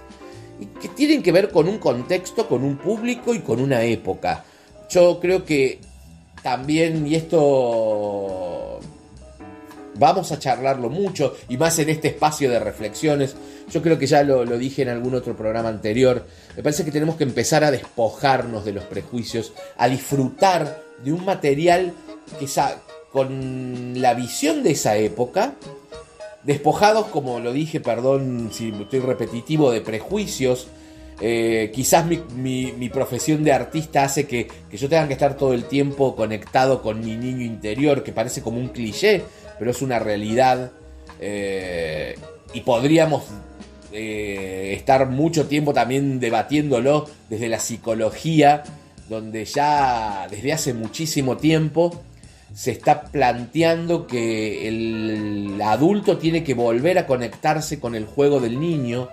y 0.60 0.66
que 0.66 0.88
tienen 0.88 1.22
que 1.22 1.32
ver 1.32 1.52
con 1.52 1.68
un 1.68 1.78
contexto, 1.78 2.48
con 2.48 2.64
un 2.64 2.78
público 2.78 3.36
y 3.36 3.42
con 3.42 3.62
una 3.62 3.84
época. 3.84 4.44
Yo 4.90 5.20
creo 5.20 5.46
que 5.46 5.78
también, 6.42 7.06
y 7.06 7.14
esto 7.14 8.80
vamos 9.96 10.32
a 10.32 10.40
charlarlo 10.40 10.90
mucho, 10.90 11.36
y 11.50 11.58
más 11.58 11.78
en 11.80 11.90
este 11.90 12.10
espacio 12.10 12.50
de 12.50 12.60
reflexiones, 12.60 13.36
yo 13.72 13.82
creo 13.82 13.98
que 13.98 14.08
ya 14.08 14.24
lo, 14.24 14.46
dije 14.58 14.82
en 14.82 14.90
algún 14.90 15.16
otro 15.16 15.36
programa 15.36 15.70
anterior, 15.70 16.26
me 16.56 16.64
parece 16.64 16.86
que 16.86 16.92
tenemos 16.92 17.16
que 17.16 17.24
empezar 17.24 17.64
a 17.64 17.72
despojarnos 17.72 18.66
de 18.66 18.74
los 18.74 18.84
prejuicios, 18.86 19.54
a 19.78 19.88
disfrutar 19.88 20.82
de 21.04 21.14
un 21.14 21.26
material 21.26 21.94
que 22.40 22.48
con 23.12 24.02
la 24.02 24.14
visión 24.14 24.64
de 24.64 24.72
esa 24.72 24.98
época, 24.98 25.54
despojados, 26.44 27.08
como 27.08 27.40
lo 27.40 27.54
dije, 27.54 27.80
perdón 27.80 28.50
si 28.52 28.70
estoy 28.70 29.00
repetitivo, 29.00 29.72
de 29.72 29.82
prejuicios, 29.82 30.68
eh, 31.22 31.72
quizás 31.74 32.06
mi, 32.06 32.90
profesión 32.90 33.44
de 33.44 33.54
artista 33.54 34.04
hace 34.04 34.28
que, 34.28 34.48
yo 34.72 34.90
tenga 34.90 35.08
que 35.08 35.14
estar 35.14 35.38
todo 35.38 35.54
el 35.54 35.66
tiempo 35.66 36.16
conectado 36.16 36.82
con 36.82 37.00
mi 37.00 37.16
niño 37.16 37.46
interior, 37.46 38.04
que 38.04 38.12
parece 38.12 38.42
como 38.42 38.60
un 38.60 38.70
cliché, 38.70 39.24
pero 39.60 39.72
es 39.72 39.82
una 39.82 40.00
realidad. 40.00 40.72
Eh, 41.20 42.16
y 42.54 42.62
podríamos 42.62 43.24
eh, 43.92 44.74
estar 44.76 45.08
mucho 45.10 45.48
tiempo 45.48 45.74
también 45.74 46.20
debatiéndolo 46.20 47.08
desde 47.30 47.48
la 47.48 47.60
psicología, 47.60 48.64
donde 49.10 49.46
ya 49.46 50.28
desde 50.30 50.54
hace 50.54 50.74
muchísimo 50.74 51.38
tiempo 51.38 52.02
se 52.54 52.72
está 52.72 53.04
planteando 53.04 54.06
que 54.06 54.68
el 54.68 55.60
adulto 55.64 56.18
tiene 56.18 56.44
que 56.44 56.54
volver 56.54 57.00
a 57.00 57.08
conectarse 57.08 57.80
con 57.80 57.96
el 57.96 58.06
juego 58.06 58.40
del 58.40 58.60
niño 58.60 59.10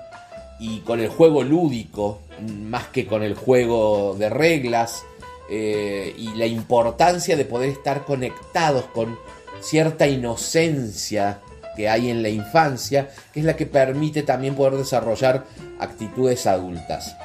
y 0.59 0.81
con 0.81 1.01
el 1.01 1.09
juego 1.09 1.43
lúdico, 1.43 2.21
más 2.69 2.89
que 2.89 3.07
con 3.07 3.23
el 3.23 3.35
juego 3.35 4.15
de 4.19 4.29
reglas, 4.29 5.03
eh, 5.51 6.15
y 6.17 6.35
la 6.35 6.47
importancia 6.47 7.37
de 7.37 7.45
poder 7.45 7.71
estar 7.71 8.05
conectados 8.05 8.85
con 8.95 9.19
cierta 9.61 10.07
inocencia 10.07 11.41
que 11.77 11.89
hay 11.89 12.11
en 12.11 12.23
la 12.23 12.29
infancia, 12.29 13.11
que 13.33 13.41
es 13.41 13.47
la 13.47 13.57
que 13.57 13.67
permite 13.67 14.23
también 14.23 14.55
poder 14.55 14.75
desarrollar 14.75 15.45
actitudes 15.79 16.47
adultas. 16.47 17.17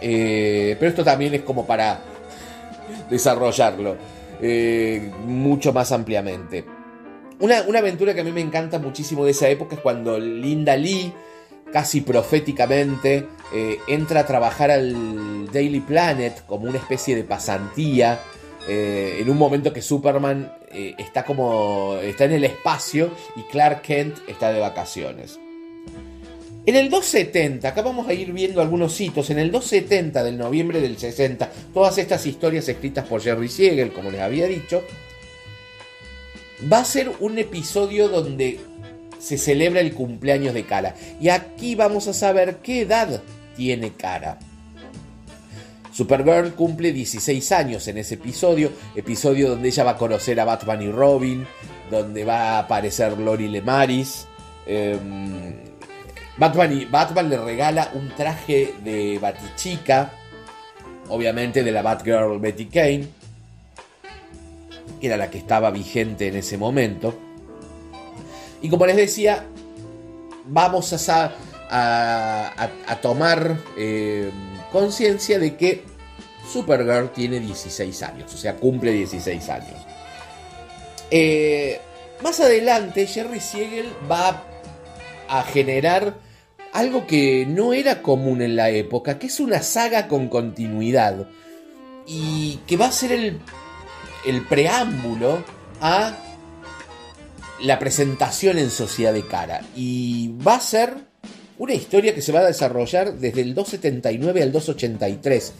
Eh, 0.00 0.76
pero 0.78 0.90
esto 0.90 1.04
también 1.04 1.34
es 1.34 1.42
como 1.42 1.66
para 1.66 2.00
desarrollarlo 3.10 3.96
eh, 4.40 5.10
mucho 5.26 5.72
más 5.72 5.92
ampliamente. 5.92 6.64
Una, 7.40 7.62
una 7.62 7.78
aventura 7.80 8.14
que 8.14 8.20
a 8.20 8.24
mí 8.24 8.32
me 8.32 8.40
encanta 8.40 8.78
muchísimo 8.78 9.24
de 9.24 9.32
esa 9.32 9.48
época 9.48 9.76
es 9.76 9.80
cuando 9.80 10.18
Linda 10.18 10.76
Lee 10.76 11.12
casi 11.72 12.00
proféticamente, 12.00 13.26
eh, 13.54 13.78
entra 13.86 14.20
a 14.20 14.26
trabajar 14.26 14.70
al 14.70 15.50
Daily 15.52 15.80
Planet 15.80 16.44
como 16.46 16.68
una 16.68 16.78
especie 16.78 17.14
de 17.16 17.24
pasantía. 17.24 18.20
Eh, 18.68 19.18
en 19.20 19.30
un 19.30 19.38
momento 19.38 19.72
que 19.72 19.80
Superman 19.80 20.52
eh, 20.70 20.94
está 20.98 21.24
como. 21.24 21.96
está 22.02 22.26
en 22.26 22.32
el 22.32 22.44
espacio 22.44 23.10
y 23.34 23.42
Clark 23.50 23.80
Kent 23.82 24.18
está 24.28 24.52
de 24.52 24.60
vacaciones. 24.60 25.38
En 26.66 26.76
el 26.76 26.90
270, 26.90 27.66
acá 27.66 27.80
vamos 27.80 28.08
a 28.08 28.12
ir 28.12 28.30
viendo 28.30 28.60
algunos 28.60 29.00
hitos. 29.00 29.30
En 29.30 29.38
el 29.38 29.50
270 29.50 30.22
del 30.22 30.36
noviembre 30.36 30.82
del 30.82 30.98
60, 30.98 31.50
todas 31.72 31.96
estas 31.96 32.26
historias 32.26 32.68
escritas 32.68 33.06
por 33.06 33.22
Jerry 33.22 33.48
Siegel, 33.48 33.90
como 33.90 34.10
les 34.10 34.20
había 34.20 34.46
dicho, 34.46 34.84
va 36.70 36.80
a 36.80 36.84
ser 36.84 37.10
un 37.20 37.38
episodio 37.38 38.08
donde 38.08 38.60
se 39.18 39.38
celebra 39.38 39.80
el 39.80 39.94
cumpleaños 39.94 40.52
de 40.52 40.64
Kara. 40.64 40.94
Y 41.22 41.30
aquí 41.30 41.74
vamos 41.74 42.06
a 42.06 42.12
saber 42.12 42.56
qué 42.56 42.82
edad 42.82 43.22
tiene 43.56 43.94
Kara. 43.94 44.38
Supergirl 45.98 46.54
cumple 46.54 46.92
16 46.92 47.50
años 47.50 47.88
en 47.88 47.98
ese 47.98 48.14
episodio, 48.14 48.70
episodio 48.94 49.50
donde 49.50 49.66
ella 49.66 49.82
va 49.82 49.90
a 49.90 49.96
conocer 49.96 50.38
a 50.38 50.44
Batman 50.44 50.80
y 50.80 50.92
Robin, 50.92 51.44
donde 51.90 52.24
va 52.24 52.50
a 52.52 52.58
aparecer 52.60 53.18
Lori 53.18 53.48
Lemaris. 53.48 54.28
Em, 54.64 55.54
Batman, 56.36 56.72
y, 56.72 56.84
Batman 56.84 57.28
le 57.28 57.38
regala 57.38 57.90
un 57.94 58.10
traje 58.10 58.74
de 58.84 59.18
Batichica, 59.18 60.12
obviamente 61.08 61.64
de 61.64 61.72
la 61.72 61.82
Batgirl 61.82 62.38
Betty 62.38 62.66
Kane, 62.66 63.08
que 65.00 65.06
era 65.08 65.16
la 65.16 65.28
que 65.28 65.38
estaba 65.38 65.72
vigente 65.72 66.28
en 66.28 66.36
ese 66.36 66.56
momento. 66.56 67.12
Y 68.62 68.68
como 68.68 68.86
les 68.86 68.94
decía, 68.94 69.46
vamos 70.46 70.92
a, 71.08 71.32
a, 71.70 73.00
tomar 73.02 73.58
eh, 73.76 74.30
conciencia 74.72 75.38
de 75.38 75.56
que 75.56 75.84
Supergirl 76.50 77.10
tiene 77.10 77.40
16 77.40 78.02
años, 78.02 78.34
o 78.34 78.36
sea, 78.36 78.56
cumple 78.56 78.92
16 78.92 79.48
años. 79.48 79.76
Eh, 81.10 81.80
más 82.22 82.40
adelante, 82.40 83.06
Jerry 83.06 83.40
Siegel 83.40 83.92
va 84.10 84.44
a 85.28 85.42
generar 85.44 86.14
algo 86.72 87.06
que 87.06 87.46
no 87.46 87.72
era 87.72 88.02
común 88.02 88.42
en 88.42 88.56
la 88.56 88.70
época, 88.70 89.18
que 89.18 89.26
es 89.26 89.40
una 89.40 89.62
saga 89.62 90.08
con 90.08 90.28
continuidad 90.28 91.26
y 92.06 92.60
que 92.66 92.76
va 92.76 92.86
a 92.86 92.92
ser 92.92 93.12
el, 93.12 93.40
el 94.26 94.46
preámbulo 94.46 95.44
a 95.80 96.14
la 97.60 97.78
presentación 97.78 98.58
en 98.58 98.70
Sociedad 98.70 99.12
de 99.12 99.26
Cara. 99.26 99.62
Y 99.74 100.34
va 100.46 100.56
a 100.56 100.60
ser 100.60 101.07
una 101.58 101.74
historia 101.74 102.14
que 102.14 102.22
se 102.22 102.32
va 102.32 102.40
a 102.40 102.46
desarrollar 102.46 103.14
desde 103.14 103.40
el 103.40 103.54
279 103.54 104.42
al 104.42 104.52
283. 104.52 105.52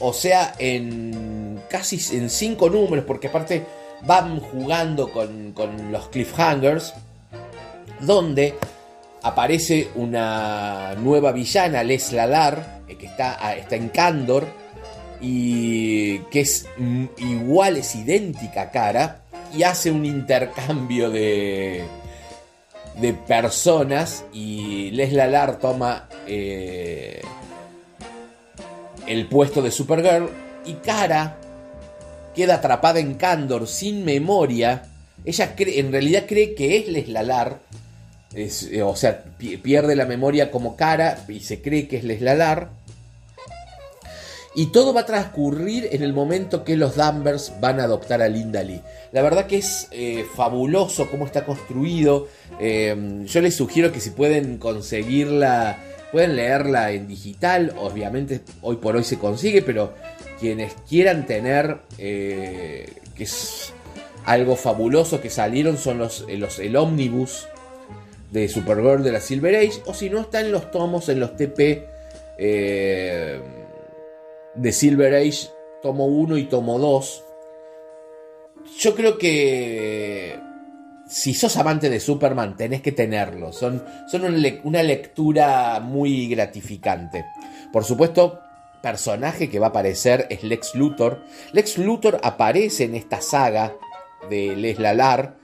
O 0.00 0.12
sea, 0.12 0.54
en 0.58 1.60
casi 1.68 2.16
en 2.16 2.30
cinco 2.30 2.70
números, 2.70 3.04
porque 3.04 3.28
aparte 3.28 3.64
van 4.06 4.40
jugando 4.40 5.10
con, 5.10 5.52
los 5.90 6.08
cliffhangers, 6.08 6.94
donde 8.00 8.54
aparece 9.22 9.88
una 9.94 10.94
nueva 10.94 11.32
villana, 11.32 11.82
Les 11.82 12.12
Lalar, 12.12 12.80
eh, 12.88 12.96
que 12.96 13.06
está, 13.06 13.54
está 13.54 13.76
en 13.76 13.90
Candor, 13.90 14.46
y 15.20 16.20
que 16.30 16.40
es 16.40 16.66
igual, 17.18 17.76
es 17.76 17.94
idéntica 17.94 18.70
cara, 18.70 19.22
y 19.54 19.64
hace 19.64 19.90
un 19.90 20.06
intercambio 20.06 21.10
de, 21.10 21.84
de 22.96 23.14
personas 23.14 24.24
y 24.32 24.90
Les 24.92 25.12
Lalar 25.12 25.58
toma 25.58 26.08
eh, 26.26 27.22
el 29.06 29.26
puesto 29.26 29.62
de 29.62 29.70
Supergirl 29.70 30.28
y 30.66 30.74
Kara 30.74 31.36
queda 32.34 32.56
atrapada 32.56 33.00
en 33.00 33.14
Candor 33.14 33.66
sin 33.66 34.04
memoria. 34.04 34.84
Ella 35.24 35.54
cree, 35.54 35.80
en 35.80 35.92
realidad 35.92 36.24
cree 36.26 36.54
que 36.54 36.78
es 36.78 36.88
Les 36.88 37.08
Lalar, 37.08 37.60
eh, 38.34 38.82
o 38.82 38.94
sea, 38.96 39.24
pierde 39.62 39.96
la 39.96 40.06
memoria 40.06 40.50
como 40.50 40.76
Kara 40.76 41.24
y 41.28 41.40
se 41.40 41.60
cree 41.60 41.88
que 41.88 41.98
es 41.98 42.04
Les 42.04 42.20
Lalar. 42.20 42.70
Y 44.54 44.66
todo 44.66 44.92
va 44.92 45.02
a 45.02 45.06
transcurrir 45.06 45.88
en 45.92 46.02
el 46.02 46.12
momento 46.12 46.64
que 46.64 46.76
los 46.76 46.96
Danvers 46.96 47.52
van 47.60 47.78
a 47.78 47.84
adoptar 47.84 48.20
a 48.20 48.28
Linda 48.28 48.64
Lee. 48.64 48.82
La 49.12 49.22
verdad 49.22 49.46
que 49.46 49.58
es 49.58 49.86
eh, 49.92 50.26
fabuloso 50.34 51.08
cómo 51.08 51.24
está 51.24 51.44
construido. 51.44 52.26
Eh, 52.58 53.22
yo 53.26 53.40
les 53.40 53.54
sugiero 53.54 53.92
que 53.92 54.00
si 54.00 54.10
pueden 54.10 54.58
conseguirla, 54.58 55.78
pueden 56.10 56.34
leerla 56.34 56.90
en 56.90 57.06
digital. 57.06 57.74
Obviamente 57.78 58.40
hoy 58.60 58.76
por 58.76 58.96
hoy 58.96 59.04
se 59.04 59.18
consigue, 59.18 59.62
pero 59.62 59.94
quienes 60.40 60.74
quieran 60.88 61.26
tener, 61.26 61.78
eh, 61.98 62.92
que 63.14 63.24
es 63.24 63.72
algo 64.24 64.56
fabuloso 64.56 65.20
que 65.20 65.30
salieron, 65.30 65.78
son 65.78 65.98
los, 65.98 66.26
los, 66.28 66.58
el 66.58 66.74
ómnibus 66.74 67.46
de 68.32 68.48
Supergirl 68.48 69.04
de 69.04 69.12
la 69.12 69.20
Silver 69.20 69.54
Age. 69.54 69.82
O 69.86 69.94
si 69.94 70.10
no, 70.10 70.22
están 70.22 70.50
los 70.50 70.72
tomos 70.72 71.08
en 71.08 71.20
los 71.20 71.36
TP 71.36 71.86
de 74.54 74.72
Silver 74.72 75.14
Age, 75.14 75.48
tomo 75.82 76.06
1 76.06 76.36
y 76.38 76.44
tomo 76.44 76.78
2. 76.78 77.24
Yo 78.78 78.94
creo 78.94 79.18
que 79.18 80.38
si 81.08 81.34
sos 81.34 81.56
amante 81.56 81.90
de 81.90 82.00
Superman, 82.00 82.56
tenés 82.56 82.82
que 82.82 82.92
tenerlo. 82.92 83.52
Son, 83.52 83.84
son 84.10 84.22
una 84.64 84.82
lectura 84.82 85.80
muy 85.80 86.28
gratificante. 86.28 87.24
Por 87.72 87.84
supuesto, 87.84 88.40
personaje 88.80 89.50
que 89.50 89.58
va 89.58 89.66
a 89.66 89.70
aparecer 89.70 90.26
es 90.30 90.42
Lex 90.42 90.74
Luthor. 90.74 91.24
Lex 91.52 91.78
Luthor 91.78 92.20
aparece 92.22 92.84
en 92.84 92.94
esta 92.94 93.20
saga 93.20 93.74
de 94.28 94.56
Les 94.56 94.78
Lalar. 94.78 95.39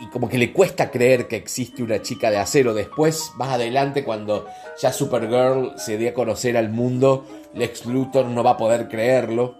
Y 0.00 0.08
como 0.08 0.28
que 0.28 0.38
le 0.38 0.52
cuesta 0.52 0.90
creer 0.90 1.28
que 1.28 1.36
existe 1.36 1.82
una 1.82 2.00
chica 2.00 2.30
de 2.30 2.38
acero. 2.38 2.72
Después, 2.72 3.32
más 3.36 3.50
adelante, 3.50 4.02
cuando 4.02 4.46
ya 4.80 4.92
Supergirl 4.92 5.74
se 5.76 5.98
dé 5.98 6.08
a 6.08 6.14
conocer 6.14 6.56
al 6.56 6.70
mundo, 6.70 7.26
Lex 7.54 7.84
Luthor 7.84 8.26
no 8.26 8.42
va 8.42 8.52
a 8.52 8.56
poder 8.56 8.88
creerlo. 8.88 9.56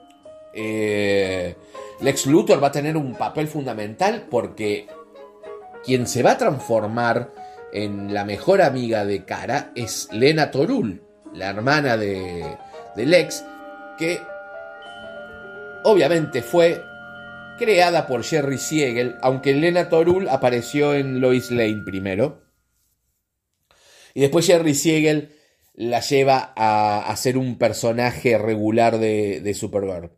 Eh, 0.54 1.54
Lex 2.00 2.26
Luthor 2.26 2.62
va 2.62 2.68
a 2.68 2.72
tener 2.72 2.96
un 2.96 3.14
papel 3.14 3.48
fundamental 3.48 4.26
porque 4.30 4.88
quien 5.84 6.06
se 6.06 6.22
va 6.22 6.32
a 6.32 6.38
transformar 6.38 7.32
en 7.72 8.12
la 8.12 8.24
mejor 8.24 8.62
amiga 8.62 9.04
de 9.04 9.24
Kara 9.24 9.72
es 9.74 10.08
Lena 10.10 10.50
Torul, 10.50 11.02
la 11.32 11.50
hermana 11.50 11.96
de, 11.96 12.44
de 12.96 13.06
Lex, 13.06 13.44
que 13.98 14.20
obviamente 15.84 16.42
fue 16.42 16.82
creada 17.60 18.06
por 18.06 18.24
Jerry 18.24 18.56
Siegel, 18.58 19.16
aunque 19.20 19.52
Lena 19.52 19.90
Torul 19.90 20.28
apareció 20.28 20.94
en 20.94 21.20
Lois 21.20 21.50
Lane 21.50 21.82
primero. 21.84 22.42
Y 24.14 24.22
después 24.22 24.46
Jerry 24.46 24.74
Siegel 24.74 25.36
la 25.74 26.00
lleva 26.00 26.54
a, 26.56 27.14
ser 27.16 27.36
un 27.36 27.58
personaje 27.58 28.38
regular 28.38 28.98
de, 28.98 29.40
de 29.40 29.54
Supergirl. 29.54 30.10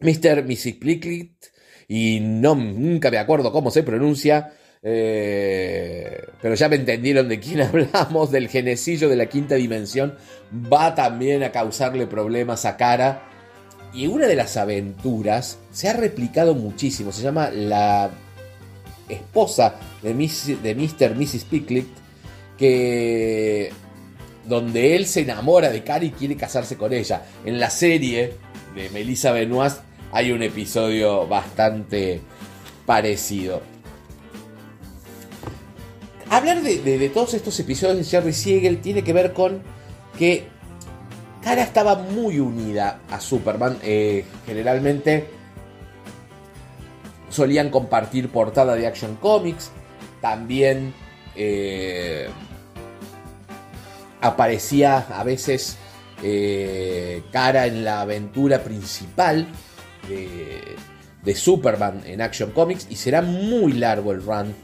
Mr. 0.00 0.44
Mrs. 0.44 0.74
Plickett, 0.80 1.52
y 1.86 2.20
no, 2.20 2.54
nunca 2.54 3.10
me 3.10 3.18
acuerdo 3.18 3.52
cómo 3.52 3.70
se 3.70 3.82
pronuncia, 3.82 4.54
eh, 4.82 6.22
pero 6.40 6.54
ya 6.54 6.70
me 6.70 6.76
entendieron 6.76 7.28
de 7.28 7.38
quién 7.38 7.60
hablamos, 7.62 8.30
del 8.30 8.48
genesillo 8.48 9.08
de 9.08 9.16
la 9.16 9.26
quinta 9.26 9.56
dimensión, 9.56 10.16
va 10.52 10.94
también 10.94 11.42
a 11.42 11.52
causarle 11.52 12.06
problemas 12.06 12.64
a 12.64 12.76
Cara. 12.76 13.29
Y 13.92 14.06
una 14.06 14.26
de 14.26 14.36
las 14.36 14.56
aventuras 14.56 15.58
se 15.72 15.88
ha 15.88 15.92
replicado 15.92 16.54
muchísimo, 16.54 17.12
se 17.12 17.22
llama 17.22 17.50
La 17.50 18.10
esposa 19.08 19.74
de, 20.02 20.14
Mr. 20.14 21.16
Mrs. 21.16 21.44
Picklet, 21.44 21.86
que 22.56 23.72
donde 24.46 24.96
él 24.96 25.06
se 25.06 25.20
enamora 25.20 25.70
de 25.70 25.82
Cara 25.82 26.04
y 26.04 26.10
quiere 26.10 26.36
casarse 26.36 26.76
con 26.76 26.92
ella. 26.92 27.24
En 27.44 27.58
la 27.58 27.70
serie 27.70 28.34
de 28.74 28.90
Melissa 28.90 29.32
Benoist 29.32 29.80
hay 30.12 30.32
un 30.32 30.42
episodio 30.42 31.26
bastante 31.26 32.20
parecido. 32.86 33.62
Hablar 36.28 36.62
de, 36.62 37.10
todos 37.12 37.34
estos 37.34 37.58
episodios 37.58 37.98
de 37.98 38.04
Jerry 38.04 38.32
Siegel 38.32 38.80
tiene 38.80 39.02
que 39.02 39.12
ver 39.12 39.32
con 39.32 39.62
que 40.16 40.44
Cara 41.42 41.62
estaba 41.62 41.96
muy 41.96 42.38
unida 42.38 43.00
a 43.10 43.20
Superman. 43.20 43.78
Eh, 43.82 44.24
generalmente 44.46 45.28
solían 47.30 47.70
compartir 47.70 48.28
portada 48.28 48.74
de 48.74 48.86
Action 48.86 49.16
Comics. 49.16 49.70
También 50.20 50.92
eh, 51.34 52.28
aparecía 54.20 54.98
a 54.98 55.24
veces 55.24 55.78
eh, 56.22 57.22
Cara 57.32 57.66
en 57.66 57.84
la 57.84 58.02
aventura 58.02 58.62
principal 58.62 59.46
de, 60.08 60.60
de 61.22 61.34
Superman 61.34 62.02
en 62.04 62.20
Action 62.20 62.50
Comics. 62.50 62.86
Y 62.90 62.96
será 62.96 63.22
muy 63.22 63.72
largo 63.72 64.12
el 64.12 64.22
run 64.22 64.54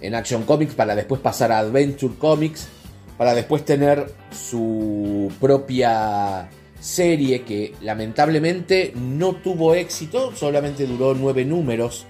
en 0.00 0.14
Action 0.14 0.44
Comics 0.44 0.74
para 0.74 0.94
después 0.94 1.20
pasar 1.20 1.50
a 1.50 1.58
Adventure 1.58 2.14
Comics, 2.16 2.68
para 3.16 3.34
después 3.34 3.64
tener 3.64 4.12
su 4.30 5.32
propia 5.40 6.48
serie 6.80 7.42
que 7.42 7.74
lamentablemente 7.80 8.92
no 8.94 9.36
tuvo 9.36 9.74
éxito, 9.74 10.34
solamente 10.34 10.86
duró 10.86 11.14
nueve 11.14 11.44
números. 11.44 12.06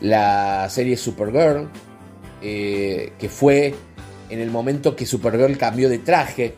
La 0.00 0.68
serie 0.70 0.96
Supergirl, 0.96 1.68
eh, 2.40 3.12
que 3.18 3.28
fue 3.28 3.74
en 4.30 4.40
el 4.40 4.50
momento 4.50 4.96
que 4.96 5.06
Supergirl 5.06 5.58
cambió 5.58 5.88
de 5.88 5.98
traje. 5.98 6.54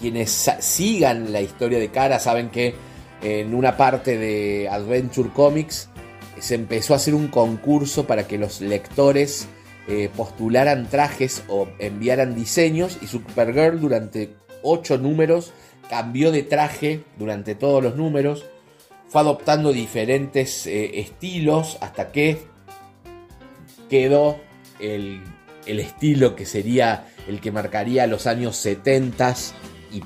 Quienes 0.00 0.50
sigan 0.60 1.32
la 1.32 1.40
historia 1.40 1.78
de 1.78 1.90
Cara 1.90 2.18
saben 2.18 2.50
que 2.50 2.74
en 3.20 3.54
una 3.54 3.76
parte 3.76 4.16
de 4.16 4.68
Adventure 4.68 5.30
Comics 5.30 5.88
se 6.38 6.54
empezó 6.54 6.94
a 6.94 6.96
hacer 6.96 7.14
un 7.14 7.28
concurso 7.28 8.06
para 8.06 8.26
que 8.26 8.38
los 8.38 8.60
lectores 8.60 9.48
eh, 9.88 10.10
postularan 10.14 10.88
trajes 10.88 11.44
o 11.48 11.66
enviaran 11.78 12.34
diseños 12.34 12.98
y 13.00 13.06
Supergirl 13.06 13.80
durante 13.80 14.34
ocho 14.62 14.98
números 14.98 15.52
cambió 15.88 16.30
de 16.30 16.42
traje 16.42 17.04
durante 17.18 17.54
todos 17.54 17.82
los 17.82 17.96
números, 17.96 18.44
fue 19.08 19.22
adoptando 19.22 19.72
diferentes 19.72 20.66
eh, 20.66 21.00
estilos 21.00 21.78
hasta 21.80 22.12
que 22.12 22.38
quedó 23.88 24.38
el, 24.78 25.22
el, 25.64 25.80
estilo 25.80 26.36
que 26.36 26.44
sería 26.44 27.06
el 27.26 27.40
que 27.40 27.50
marcaría 27.50 28.06
los 28.06 28.26
años 28.26 28.56
70 28.56 29.34
y 29.92 30.02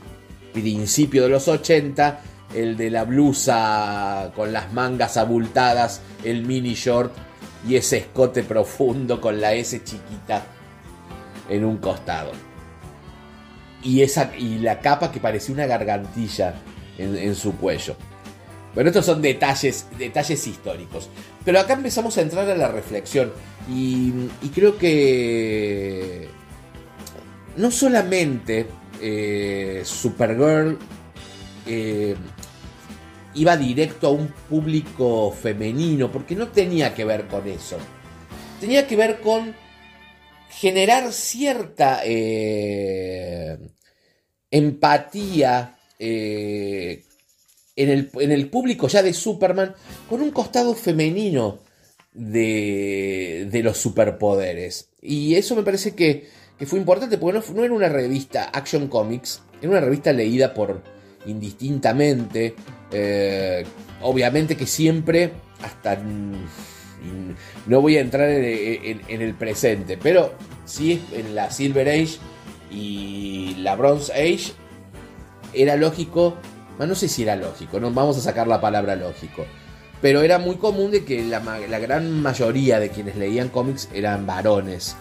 principio 0.53 1.25
de 1.25 1.29
los 1.31 1.49
80 1.49 2.21
el 2.55 2.77
de 2.77 2.91
la 2.91 3.05
blusa 3.05 4.31
con 4.37 4.53
las 4.53 4.73
mangas 4.73 5.17
abultadas, 5.17 6.01
el 6.23 6.45
mini 6.47 6.75
short 6.75 7.13
y 7.67 7.77
ese 7.77 7.99
escote 7.99 8.43
profundo 8.43 9.21
con 9.21 9.41
la 9.41 9.55
S 9.55 9.83
chiquita 9.85 10.45
en 11.49 11.65
un 11.65 11.79
costado. 11.79 12.33
Y, 13.83 14.03
esa, 14.03 14.33
y 14.37 14.59
la 14.59 14.81
capa 14.81 15.11
que 15.11 15.21
parecía 15.21 15.55
una 15.55 15.67
gargantilla 15.67 16.55
en, 16.99 17.35
su 17.35 17.57
cuello. 17.57 17.97
Bueno, 18.75 18.91
estos 18.91 19.05
son 19.05 19.21
detalles, 19.21 19.87
detalles 19.99 20.47
históricos. 20.47 21.09
Pero 21.45 21.61
acá 21.61 21.75
empezamos 21.75 22.17
a 22.17 22.23
entrar 22.23 22.49
a 22.49 22.55
la 22.55 22.69
reflexión. 22.69 23.33
Y, 23.69 24.13
creo 24.55 24.79
que 24.79 26.29
no 27.57 27.71
solamente 27.71 28.67
eh, 29.01 29.83
Supergirl 29.85 30.79
eh, 31.67 32.17
iba 33.35 33.57
directo 33.57 34.09
a 34.09 34.11
un 34.11 34.29
público 34.29 35.33
femenino, 35.33 36.11
porque 36.11 36.35
no 36.35 36.49
tenía 36.49 36.95
que 36.95 37.05
ver 37.05 37.27
con 37.27 37.47
eso. 37.49 37.79
Tenía 38.61 38.87
que 38.87 38.97
ver 38.97 39.21
con 39.21 39.55
generar 40.51 41.13
cierta 41.13 42.03
eh, 42.05 43.59
empatía 44.51 45.79
eh, 45.99 47.05
en, 47.75 47.89
el, 47.89 48.11
en, 48.15 48.33
el, 48.33 48.51
público 48.51 48.87
ya 48.87 49.03
de 49.03 49.15
Superman 49.15 49.75
con 50.09 50.21
un 50.21 50.31
costado 50.31 50.75
femenino 50.75 51.61
de, 52.13 53.49
de 53.51 53.63
los 53.63 53.79
superpoderes. 53.79 54.91
Y 55.01 55.35
eso 55.35 55.57
me 55.57 55.63
parece 55.63 55.95
que, 55.95 56.29
que 56.59 56.67
fue 56.67 56.79
importante 56.79 57.19
porque 57.19 57.39
no, 57.39 57.55
no 57.55 57.65
era 57.65 57.75
una 57.75 57.89
revista 57.89 58.51
Action 58.53 58.89
Comics, 58.89 59.43
era 59.61 59.71
una 59.71 59.81
revista 59.81 60.13
leída 60.13 60.55
por 60.55 60.83
indistintamente. 61.27 62.55
Eh, 62.91 63.65
obviamente 64.03 64.57
que 64.57 64.67
siempre, 64.67 65.33
hasta... 65.63 65.99
No 67.67 67.81
voy 67.81 67.97
a 67.97 68.01
entrar 68.01 68.29
en, 68.29 69.01
el 69.09 69.35
presente, 69.35 69.99
pero 70.01 70.35
sí 70.65 71.03
en 71.13 71.35
la 71.35 71.51
Silver 71.51 71.89
Age 71.89 72.19
y 72.71 73.57
la 73.59 73.75
Bronze 73.75 74.13
Age 74.13 74.53
era 75.53 75.77
lógico, 75.77 76.37
no 76.79 76.95
sé 76.95 77.09
si 77.09 77.23
era 77.23 77.35
lógico, 77.35 77.81
no 77.81 77.91
vamos 77.91 78.17
a 78.19 78.21
sacar 78.21 78.47
la 78.47 78.61
palabra 78.61 78.95
lógico, 78.95 79.45
pero 80.01 80.23
era 80.23 80.39
muy 80.39 80.57
común 80.57 80.91
de 80.91 81.05
que 81.05 81.25
la, 81.25 81.41
gran 81.79 82.23
mayoría 82.23 82.79
de 82.79 82.91
quienes 82.91 83.17
leían 83.17 83.49
cómics 83.49 83.89
eran 83.93 84.27
varones. 84.27 84.97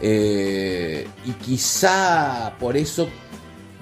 Eh, 0.00 1.06
y 1.24 1.30
quizá 1.32 2.54
por 2.58 2.76
eso 2.76 3.08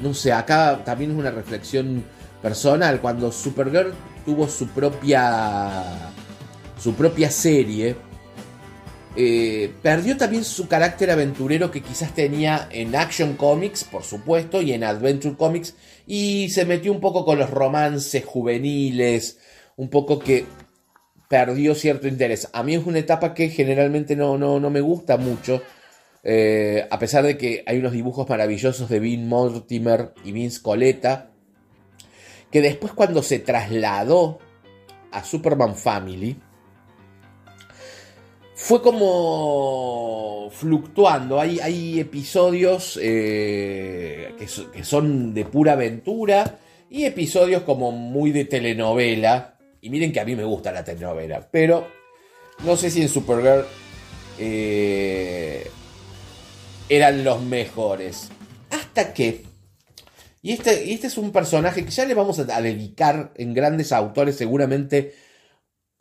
no 0.03 0.15
sé, 0.15 0.33
acá 0.33 0.83
también 0.85 1.13
es 1.13 1.17
una 1.17 1.31
reflexión 1.31 2.05
personal. 2.43 3.01
Cuando 3.01 3.31
Supergirl 3.33 3.93
tuvo 4.25 4.49
su 4.49 4.69
propia. 4.69 5.83
su 6.79 6.95
propia 6.95 7.31
serie. 7.31 7.97
Eh, 9.15 9.75
perdió 9.83 10.17
también 10.17 10.43
su 10.43 10.69
carácter 10.69 11.11
aventurero 11.11 11.71
que 11.71 11.83
quizás 11.83 12.15
tenía 12.15 12.69
en 12.71 12.97
Action 12.97 13.35
Comics, 13.35 13.85
por 13.85 14.05
supuesto, 14.05 14.63
y 14.63 14.73
en 14.73 14.85
Adventure 14.85 15.37
Comics, 15.37 15.75
y 16.07 16.49
se 16.49 16.65
metió 16.65 16.93
un 16.93 17.01
poco 17.01 17.27
con 17.27 17.39
los 17.39 17.51
romances 17.51 18.25
juveniles, 18.25 19.39
un 19.77 19.91
poco 19.91 20.19
que 20.19 20.47
perdió 21.29 21.75
cierto 21.75 22.09
interés. 22.09 22.49
A 22.55 22.63
mí 22.63 22.75
es 22.75 22.87
una 22.87 23.01
etapa 23.01 23.35
que 23.35 23.51
generalmente 23.51 24.17
no, 24.17 24.39
no, 24.39 24.59
no 24.59 24.71
me 24.71 24.81
gusta 24.81 25.19
mucho, 25.19 25.63
eh, 26.23 26.87
a 26.91 26.99
pesar 26.99 27.25
de 27.25 27.37
que 27.37 27.65
hay 27.67 27.79
unos 27.79 27.93
dibujos 27.93 28.29
maravillosos 28.29 28.89
de 28.89 29.01
Vin 29.01 29.29
Mortimer 29.29 30.15
y 30.25 30.33
Vince 30.33 30.63
Coletta, 30.63 31.31
que 32.51 32.61
después 32.61 32.93
cuando 32.93 33.23
se 33.23 33.39
trasladó 33.39 34.39
a 35.11 35.25
Superman 35.25 35.75
Family, 35.75 36.37
fue 38.55 38.81
como 38.81 40.49
fluctuando. 40.53 41.41
Hay, 41.41 41.99
episodios 41.99 42.97
eh, 43.03 44.35
que, 44.39 44.85
son 44.85 45.35
de 45.35 45.45
pura 45.47 45.73
aventura 45.73 46.61
y 46.89 47.05
episodios 47.05 47.63
como 47.63 47.91
muy 47.91 48.31
de 48.31 48.45
telenovela. 48.45 49.59
Y 49.81 49.91
miren 49.91 50.13
que 50.13 50.21
a 50.21 50.25
mí 50.25 50.37
me 50.37 50.45
gusta 50.45 50.71
la 50.71 50.85
telenovela, 50.85 51.49
pero 51.51 51.89
no 52.65 52.77
sé 52.77 52.89
si 52.91 53.03
en 53.03 53.09
Supergirl 53.09 53.65
eh, 54.39 55.69
eran 56.97 57.25
los 57.25 57.43
mejores. 57.43 58.29
Hasta 58.71 59.15
que... 59.15 59.45
Y 60.43 60.53
este, 60.53 60.93
este 60.93 61.07
es 61.07 61.17
un 61.17 61.33
personaje 61.33 61.85
que 61.85 61.91
ya 61.91 62.05
le 62.05 62.15
vamos 62.15 62.39
a 62.39 62.61
dedicar 62.61 63.33
en 63.37 63.55
grandes 63.55 63.93
autores 63.93 64.37
seguramente 64.37 65.15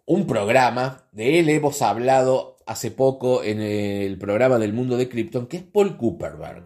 un 0.06 0.28
programa. 0.28 1.08
De 1.14 1.40
él 1.40 1.48
hemos 1.48 1.82
hablado 1.82 2.58
hace 2.66 2.92
poco 2.92 3.44
en 3.44 3.62
el 3.62 4.18
programa 4.18 4.58
del 4.58 4.74
mundo 4.74 4.98
de 4.98 5.08
Krypton, 5.08 5.48
que 5.48 5.58
es 5.58 5.64
Paul 5.64 5.96
Cooperberg. 5.96 6.64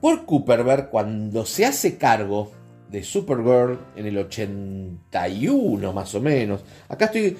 Paul 0.00 0.24
Cooperberg, 0.24 0.90
cuando 0.90 1.44
se 1.46 1.66
hace 1.66 1.96
cargo 1.96 2.52
de 2.90 3.02
Supergirl 3.02 3.78
en 3.96 4.06
el 4.06 4.18
81 4.18 5.92
más 5.92 6.14
o 6.14 6.20
menos, 6.20 6.60
acá 6.88 7.06
estoy, 7.06 7.36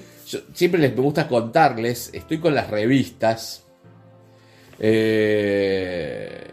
siempre 0.53 0.81
les 0.81 0.95
me 0.95 1.01
gusta 1.01 1.27
contarles, 1.27 2.09
estoy 2.13 2.39
con 2.39 2.55
las 2.55 2.69
revistas, 2.69 3.65
eh, 4.83 6.51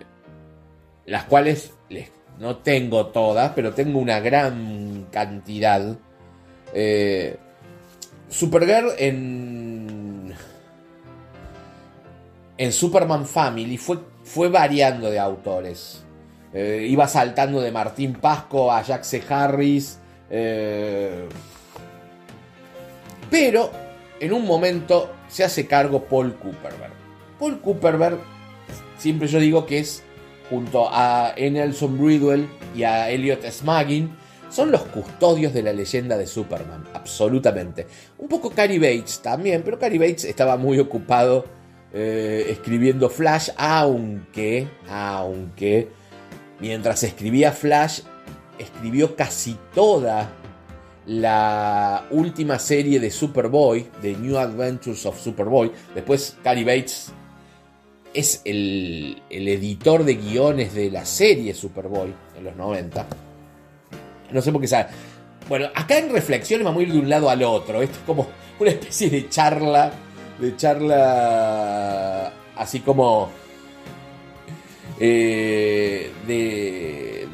las 1.07 1.25
cuales 1.25 1.73
les, 1.89 2.11
no 2.39 2.59
tengo 2.59 3.07
todas, 3.07 3.53
pero 3.55 3.73
tengo 3.73 3.99
una 3.99 4.21
gran 4.21 5.07
cantidad. 5.11 5.97
Eh, 6.75 7.39
Supergirl 8.29 8.91
en. 8.99 10.35
En 12.59 12.73
Superman 12.73 13.25
Family 13.25 13.79
fue, 13.79 13.99
fue 14.25 14.49
variando 14.49 15.09
de 15.11 15.19
autores. 15.19 16.05
Eh, 16.53 16.87
iba 16.91 17.09
saltando 17.09 17.63
de 17.63 17.73
Martín 17.73 18.15
Pasco 18.15 18.71
a 18.71 18.83
Jack 18.83 19.05
C. 19.05 19.23
Harris. 19.27 19.99
Pero 23.31 23.71
en 24.21 24.33
un 24.33 24.45
momento 24.45 25.15
se 25.29 25.45
hace 25.45 25.67
cargo 25.67 26.05
Paul 26.05 26.35
Cooperberg. 26.35 26.98
Paul 27.39 27.61
Cooperberg, 27.61 28.19
siempre 28.99 29.29
yo 29.29 29.39
digo 29.39 29.67
que 29.67 29.79
es 29.79 30.03
junto 30.51 30.89
a 30.91 31.35
Nelson 31.37 31.99
Bridwell 31.99 32.49
y 32.75 32.83
a 32.85 33.11
Elliot 33.11 33.45
Smaggin, 33.51 34.11
son 34.51 34.71
los 34.71 34.83
custodios 34.83 35.53
de 35.53 35.63
la 35.63 35.73
leyenda 35.73 36.17
de 36.17 36.27
Superman, 36.27 36.85
absolutamente. 36.95 37.87
Un 38.19 38.29
poco 38.29 38.51
Cary 38.51 38.79
Bates 38.79 39.21
también, 39.21 39.63
pero 39.63 39.79
Cary 39.79 39.99
Bates 39.99 40.25
estaba 40.25 40.57
muy 40.57 40.79
ocupado 40.79 41.45
eh, 41.93 42.47
escribiendo 42.49 43.11
Flash, 43.11 43.51
aunque, 43.57 44.69
aunque, 44.89 45.89
mientras 46.61 47.03
escribía 47.03 47.53
Flash, 47.53 48.01
escribió 48.59 49.17
casi 49.17 49.57
toda 49.75 50.31
la 51.07 52.07
última 52.11 52.59
serie 52.59 53.01
de 53.01 53.11
Superboy, 53.11 53.87
The 54.03 54.15
New 54.17 54.39
Adventures 54.39 55.07
of 55.07 55.19
Superboy. 55.19 55.73
Después 55.95 56.37
Cary 56.43 56.65
Bates 56.65 57.13
es 58.15 58.43
el, 58.45 59.23
el 59.31 59.49
editor 59.49 60.05
de 60.05 60.15
guiones 60.15 60.75
de 60.75 60.91
la 60.91 61.05
serie 61.05 61.55
Superboy 61.55 62.15
en 62.37 62.45
los 62.45 62.57
90. 62.57 63.07
No 64.31 64.43
sé 64.43 64.53
por 64.53 64.61
qué 64.61 64.69
sabe. 64.69 64.89
Bueno, 65.49 65.69
acá 65.75 65.99
en 65.99 66.11
reflexiones 66.11 66.65
vamos 66.65 66.81
a 66.81 66.83
ir 66.85 66.93
de 66.93 66.99
un 66.99 67.09
lado 67.09 67.31
al 67.31 67.43
otro. 67.43 67.83
Esto 67.83 67.99
es 67.99 68.05
como 68.05 68.27
una 68.59 68.71
especie 68.71 69.09
de 69.09 69.29
charla. 69.29 69.93
De 70.39 70.57
charla. 70.57 72.33
Así 72.57 72.81
como. 72.81 73.31
Eh, 75.01 76.11
de, 76.27 77.29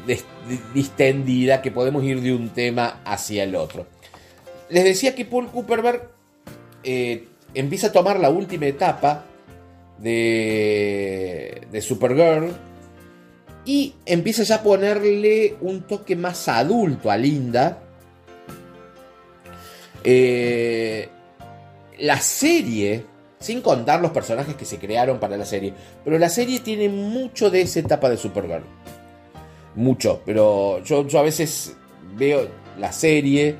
distendida. 0.73 1.61
Que 1.61 1.71
podemos 1.71 2.03
ir 2.03 2.21
de 2.21 2.33
un 2.33 2.49
tema 2.49 3.01
hacia 3.03 3.43
el 3.43 3.55
otro. 3.55 3.85
Les 4.69 4.83
decía 4.83 5.13
que 5.13 5.25
Paul 5.25 5.51
Cooperberg 5.51 6.09
eh, 6.83 7.27
empieza 7.53 7.87
a 7.87 7.91
tomar 7.91 8.19
la 8.19 8.29
última 8.29 8.65
etapa 8.65 9.25
de, 9.99 11.67
de 11.71 11.81
Supergirl 11.81 12.55
y 13.65 13.95
empieza 14.05 14.43
ya 14.43 14.55
a 14.55 14.63
ponerle 14.63 15.55
un 15.61 15.81
toque 15.81 16.15
más 16.15 16.47
adulto 16.47 17.09
a 17.09 17.17
Linda. 17.17 17.81
Eh, 20.03 21.09
la 21.97 22.19
serie, 22.19 23.05
sin 23.39 23.61
contar 23.61 24.01
los 24.01 24.11
personajes 24.11 24.55
que 24.55 24.65
se 24.65 24.77
crearon 24.77 25.19
para 25.19 25.35
la 25.35 25.45
serie, 25.45 25.73
pero 26.03 26.19
la 26.19 26.29
serie 26.29 26.59
tiene 26.59 26.89
mucho 26.89 27.49
de 27.49 27.61
esa 27.61 27.79
etapa 27.79 28.07
de 28.09 28.17
Supergirl. 28.17 28.63
Mucho, 29.73 30.21
pero 30.25 30.83
yo, 30.83 31.05
a 31.17 31.23
veces 31.23 31.75
veo 32.15 32.47
la 32.77 32.91
serie 32.91 33.55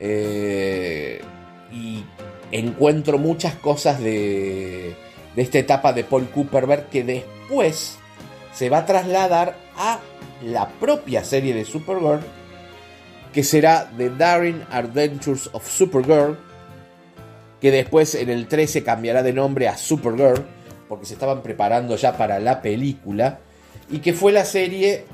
eh, 0.00 1.20
y 1.70 2.02
encuentro 2.50 3.18
muchas 3.18 3.54
cosas 3.56 4.00
de, 4.00 4.94
de 5.34 5.42
esta 5.42 5.58
etapa 5.58 5.92
de 5.92 6.04
Paul 6.04 6.28
Cooperberg 6.28 6.88
que 6.88 7.04
después 7.04 7.98
se 8.52 8.68
va 8.68 8.78
a 8.78 8.86
trasladar 8.86 9.56
a 9.76 10.00
la 10.44 10.68
propia 10.68 11.24
serie 11.24 11.54
de 11.54 11.64
Supergirl, 11.64 12.20
que 13.32 13.42
será 13.42 13.90
The 13.96 14.10
Daring 14.10 14.62
Adventures 14.70 15.48
of 15.52 15.68
Supergirl, 15.68 16.38
que 17.60 17.70
después 17.70 18.14
en 18.14 18.28
el 18.28 18.48
13 18.48 18.82
cambiará 18.82 19.22
de 19.22 19.32
nombre 19.32 19.68
a 19.68 19.76
Supergirl, 19.76 20.44
porque 20.88 21.06
se 21.06 21.14
estaban 21.14 21.42
preparando 21.42 21.96
ya 21.96 22.16
para 22.16 22.38
la 22.40 22.60
película, 22.60 23.38
y 23.90 24.00
que 24.00 24.12
fue 24.12 24.32
la 24.32 24.44
serie, 24.44 25.04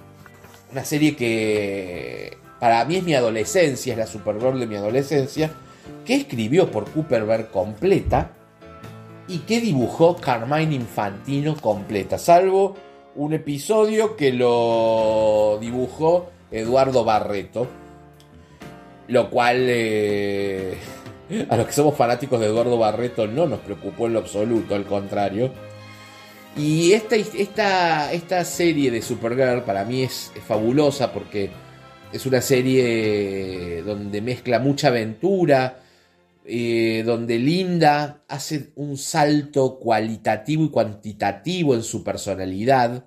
una 0.73 0.85
serie 0.85 1.15
que 1.15 2.39
para 2.59 2.85
mí 2.85 2.97
es 2.97 3.05
mi 3.05 3.15
adolescencia, 3.15 3.93
es 3.93 3.99
la 3.99 4.07
Supergirl 4.07 4.59
de 4.59 4.67
mi 4.67 4.77
adolescencia, 4.77 5.51
que 6.05 6.15
escribió 6.15 6.71
por 6.71 6.91
Cooperberg 6.91 7.51
completa 7.51 8.33
y 9.29 9.39
que 9.41 9.61
dibujó 9.61 10.17
Carmine 10.17 10.75
Infantino 10.75 11.55
completa, 11.57 12.19
salvo 12.19 12.77
un 13.15 13.35
episodio 13.35 14.17
que 14.17 14.33
lo 14.33 15.59
dibujó 15.61 16.31
Eduardo 16.51 17.05
Barreto. 17.05 17.67
Lo 19.09 19.31
cual 19.31 19.57
eh, 19.69 20.77
a 21.49 21.57
los 21.57 21.67
que 21.67 21.73
somos 21.73 21.97
fanáticos 21.97 22.39
de 22.41 22.47
Eduardo 22.47 22.79
Barreto 22.79 23.27
no 23.27 23.47
nos 23.47 23.61
preocupó 23.61 24.07
en 24.07 24.15
lo 24.15 24.19
absoluto, 24.21 24.75
al 24.75 24.85
contrario. 24.85 25.51
Y 26.57 26.93
esta, 26.93 27.17
esta, 27.17 28.13
esta 28.13 28.45
serie 28.45 28.91
de 28.91 29.01
Supergirl 29.01 29.63
para 29.63 29.85
mí 29.85 30.03
es, 30.03 30.33
es 30.35 30.43
fabulosa 30.43 31.13
porque 31.13 31.51
es 32.13 32.27
una 32.27 32.41
serie 32.41 33.83
donde 33.83 34.21
mezcla 34.21 34.59
mucha 34.59 34.89
aventura, 34.89 35.81
eh, 36.51 37.03
donde 37.05 37.39
Linda 37.39 38.25
hace 38.27 38.73
un 38.77 38.97
salto 38.97 39.79
cualitativo 39.79 40.65
y 40.65 40.71
cuantitativo 40.71 41.75
en 41.75 41.83
su 41.83 42.03
personalidad. 42.03 43.05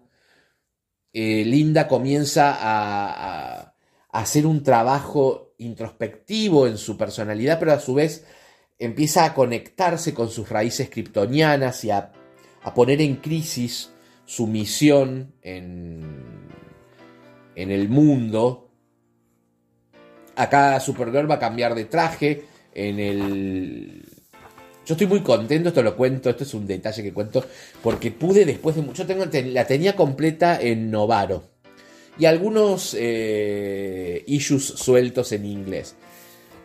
Eh, 1.11 1.43
Linda 1.43 1.87
comienza 1.87 2.55
a, 2.61 3.73
hacer 4.11 4.45
un 4.45 4.61
trabajo 4.61 5.55
introspectivo 5.57 6.67
en 6.67 6.77
su 6.77 6.97
personalidad, 6.97 7.57
pero 7.57 7.73
a 7.73 7.79
su 7.79 7.95
vez 7.95 8.25
empieza 8.77 9.25
a 9.25 9.33
conectarse 9.33 10.13
con 10.13 10.29
sus 10.29 10.47
raíces 10.47 10.91
kryptonianas 10.91 11.83
y 11.83 11.89
a, 11.89 12.11
poner 12.75 13.01
en 13.01 13.15
crisis 13.15 13.89
su 14.23 14.45
misión 14.45 15.33
en, 15.41 16.47
en 17.55 17.71
el 17.71 17.89
mundo. 17.89 18.69
Acá 20.35 20.79
Supergirl 20.79 21.29
va 21.29 21.35
a 21.35 21.39
cambiar 21.39 21.73
de 21.73 21.85
traje, 21.85 22.50
en 22.73 22.99
el... 22.99 24.03
Yo 24.85 24.95
estoy 24.95 25.07
muy 25.07 25.21
contento, 25.21 25.69
esto 25.69 25.83
lo 25.83 25.95
cuento, 25.95 26.29
esto 26.29 26.43
es 26.43 26.53
un 26.53 26.65
detalle 26.65 27.03
que 27.03 27.13
cuento, 27.13 27.45
porque 27.83 28.11
pude 28.11 28.45
después 28.45 28.75
de 28.75 28.81
mucho, 28.81 29.05
tengo, 29.05 29.25
la 29.25 29.65
tenía 29.65 29.95
completa 29.95 30.59
en 30.59 30.89
Novaro 30.89 31.43
y 32.17 32.25
algunos 32.25 32.95
eh, 32.99 34.23
issues 34.27 34.65
sueltos 34.65 35.31
en 35.31 35.45
inglés, 35.45 35.95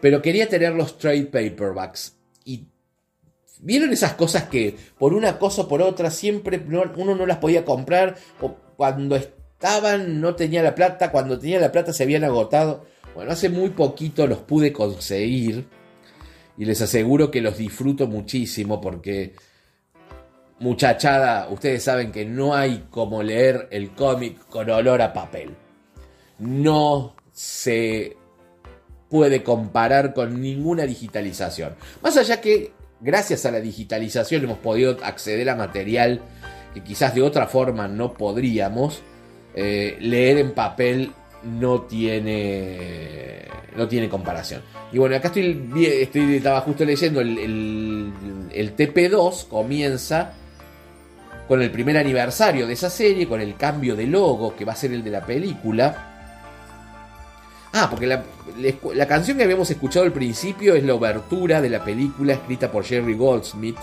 pero 0.00 0.22
quería 0.22 0.48
tener 0.48 0.72
los 0.74 0.98
trade 0.98 1.26
paperbacks 1.26 2.16
y 2.44 2.66
vieron 3.60 3.92
esas 3.92 4.14
cosas 4.14 4.44
que 4.44 4.74
por 4.98 5.14
una 5.14 5.38
cosa 5.38 5.62
o 5.62 5.68
por 5.68 5.82
otra 5.82 6.10
siempre 6.10 6.64
uno 6.96 7.14
no 7.14 7.26
las 7.26 7.38
podía 7.38 7.64
comprar 7.64 8.16
o 8.40 8.56
cuando 8.76 9.14
estaban 9.16 10.20
no 10.20 10.34
tenía 10.34 10.62
la 10.62 10.74
plata, 10.74 11.10
cuando 11.10 11.38
tenía 11.38 11.60
la 11.60 11.72
plata 11.72 11.92
se 11.92 12.02
habían 12.02 12.24
agotado. 12.24 12.84
Bueno, 13.14 13.32
hace 13.32 13.48
muy 13.48 13.70
poquito 13.70 14.26
los 14.26 14.38
pude 14.38 14.72
conseguir 14.72 15.66
y 16.58 16.64
les 16.64 16.80
aseguro 16.80 17.30
que 17.30 17.40
los 17.40 17.58
disfruto 17.58 18.06
muchísimo 18.06 18.80
porque 18.80 19.34
muchachada, 20.58 21.48
ustedes 21.50 21.82
saben 21.82 22.12
que 22.12 22.24
no 22.24 22.54
hay 22.54 22.86
como 22.90 23.22
leer 23.22 23.68
el 23.70 23.90
cómic 23.90 24.38
con 24.48 24.70
olor 24.70 25.02
a 25.02 25.12
papel. 25.12 25.54
No 26.38 27.14
se 27.32 28.16
puede 29.10 29.42
comparar 29.42 30.14
con 30.14 30.40
ninguna 30.40 30.84
digitalización. 30.84 31.74
Más 32.02 32.16
allá 32.16 32.40
que 32.40 32.72
gracias 33.00 33.44
a 33.46 33.50
la 33.50 33.60
digitalización 33.60 34.44
hemos 34.44 34.58
podido 34.58 34.96
acceder 35.04 35.48
a 35.50 35.56
material 35.56 36.22
que 36.74 36.82
quizás 36.82 37.14
de 37.14 37.22
otra 37.22 37.46
forma 37.46 37.88
no 37.88 38.14
podríamos, 38.14 39.02
eh, 39.54 39.96
leer 40.00 40.38
en 40.38 40.52
papel 40.52 41.12
no 41.46 41.82
tiene 41.82 43.46
no 43.76 43.86
tiene 43.88 44.08
comparación. 44.08 44.62
Y 44.92 44.98
bueno, 44.98 45.16
acá 45.16 45.28
estoy, 45.28 46.36
estaba 46.36 46.60
justo 46.62 46.84
leyendo 46.84 47.20
el, 47.20 47.38
el, 48.50 48.76
TP2 48.76 49.48
comienza 49.48 50.32
con 51.46 51.62
el 51.62 51.70
primer 51.70 51.98
aniversario 51.98 52.66
de 52.66 52.72
esa 52.72 52.90
serie, 52.90 53.28
con 53.28 53.40
el 53.40 53.56
cambio 53.56 53.94
de 53.94 54.06
logo 54.06 54.56
que 54.56 54.64
va 54.64 54.72
a 54.72 54.76
ser 54.76 54.92
el 54.92 55.04
de 55.04 55.10
la 55.10 55.24
película. 55.24 56.12
Ah, 57.72 57.88
porque 57.90 58.06
la, 58.06 58.24
la, 58.94 59.06
canción 59.06 59.36
que 59.36 59.44
habíamos 59.44 59.70
escuchado 59.70 60.06
al 60.06 60.12
principio 60.12 60.74
es 60.74 60.82
la 60.82 60.94
obertura 60.94 61.60
de 61.60 61.68
la 61.68 61.84
película 61.84 62.32
escrita 62.32 62.72
por 62.72 62.84
Jerry 62.84 63.14
Goldsmith, 63.14 63.78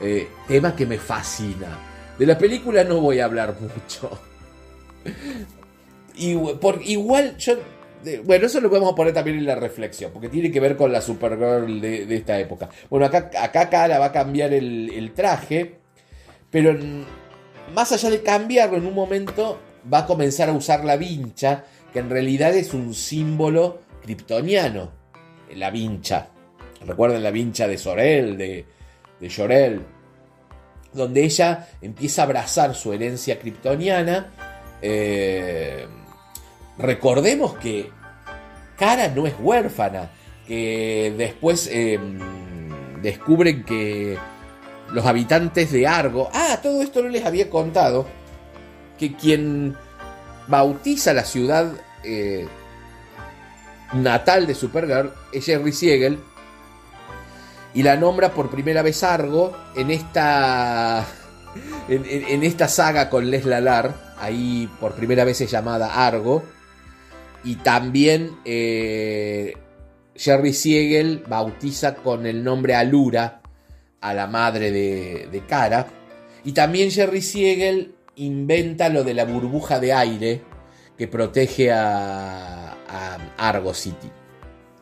Eh, 0.00 0.28
tema 0.46 0.76
que 0.76 0.86
me 0.86 0.96
fascina. 0.96 1.66
De 2.16 2.24
la 2.24 2.38
película 2.38 2.84
no 2.84 3.00
voy 3.00 3.18
a 3.18 3.24
hablar 3.24 3.56
mucho. 3.60 4.18
Y, 6.18 6.36
por, 6.36 6.80
igual 6.84 7.36
yo... 7.38 7.56
Bueno, 8.24 8.46
eso 8.46 8.60
lo 8.60 8.68
podemos 8.68 8.94
poner 8.94 9.12
también 9.12 9.38
en 9.38 9.46
la 9.46 9.56
reflexión, 9.56 10.12
porque 10.12 10.28
tiene 10.28 10.52
que 10.52 10.60
ver 10.60 10.76
con 10.76 10.92
la 10.92 11.00
Supergirl 11.00 11.80
de, 11.80 12.14
esta 12.14 12.38
época. 12.38 12.68
Bueno, 12.88 13.06
acá, 13.06 13.30
acá 13.40 13.68
Cara 13.68 13.98
va 13.98 14.06
a 14.06 14.12
cambiar 14.12 14.52
el, 14.52 15.12
traje, 15.14 15.78
pero 16.48 16.78
más 17.74 17.90
allá 17.92 18.10
de 18.10 18.22
cambiarlo 18.22 18.76
en 18.76 18.86
un 18.86 18.94
momento, 18.94 19.58
va 19.92 19.98
a 19.98 20.06
comenzar 20.06 20.48
a 20.48 20.52
usar 20.52 20.84
la 20.84 20.96
vincha, 20.96 21.64
que 21.92 21.98
en 21.98 22.08
realidad 22.08 22.54
es 22.54 22.72
un 22.72 22.94
símbolo 22.94 23.80
kryptoniano. 24.02 24.92
La 25.56 25.70
vincha. 25.70 26.28
Recuerden 26.86 27.22
la 27.22 27.32
vincha 27.32 27.66
de 27.66 27.78
Sorel, 27.78 28.38
de, 28.38 28.64
de 29.18 29.28
Llorel, 29.28 29.80
donde 30.92 31.24
ella 31.24 31.68
empieza 31.82 32.22
a 32.22 32.24
abrazar 32.26 32.74
su 32.74 32.92
herencia 32.92 33.38
kryptoniana. 33.38 34.32
Eh, 34.80 35.86
recordemos 36.78 37.54
que 37.56 37.90
Cara 38.76 39.08
no 39.08 39.26
es 39.26 39.34
huérfana, 39.40 40.10
que 40.46 41.12
después 41.18 41.68
em, 41.72 42.18
descubren 43.02 43.64
que 43.64 44.16
los 44.92 45.04
habitantes 45.04 45.72
de 45.72 45.86
Argo, 45.86 46.30
ah, 46.32 46.60
todo 46.62 46.80
esto 46.80 47.02
no 47.02 47.08
les 47.08 47.26
había 47.26 47.50
contado, 47.50 48.06
que 48.96 49.16
quien 49.16 49.76
bautiza 50.46 51.12
la 51.12 51.24
ciudad 51.24 51.72
eh, 52.04 52.46
natal 53.94 54.46
de 54.46 54.54
Supergirl 54.54 55.12
es 55.32 55.44
Jerry 55.44 55.72
Siegel 55.72 56.20
y 57.74 57.82
la 57.82 57.96
nombra 57.96 58.32
por 58.32 58.48
primera 58.48 58.82
vez 58.82 59.02
Argo 59.02 59.56
en 59.76 59.90
esta 59.90 61.04
en, 61.88 62.44
esta 62.44 62.68
saga 62.68 63.10
con 63.10 63.30
Les 63.30 63.44
Lalar. 63.44 64.08
Ahí 64.20 64.68
por 64.80 64.94
primera 64.94 65.24
vez 65.24 65.40
es 65.40 65.50
llamada 65.50 66.06
Argo 66.06 66.42
y 67.44 67.56
también 67.56 68.36
eh, 68.44 69.54
Jerry 70.14 70.52
Siegel 70.52 71.24
bautiza 71.28 71.94
con 71.96 72.26
el 72.26 72.42
nombre 72.42 72.74
Alura 72.74 73.40
a 74.00 74.14
la 74.14 74.26
madre 74.26 74.70
de, 74.70 75.28
de 75.30 75.46
Cara 75.46 75.86
y 76.44 76.52
también 76.52 76.90
Jerry 76.90 77.22
Siegel 77.22 77.94
inventa 78.16 78.88
lo 78.88 79.04
de 79.04 79.14
la 79.14 79.24
burbuja 79.24 79.80
de 79.80 79.92
aire 79.92 80.42
que 80.96 81.06
protege 81.06 81.70
a, 81.72 82.74
Argo 83.36 83.74
City. 83.74 84.10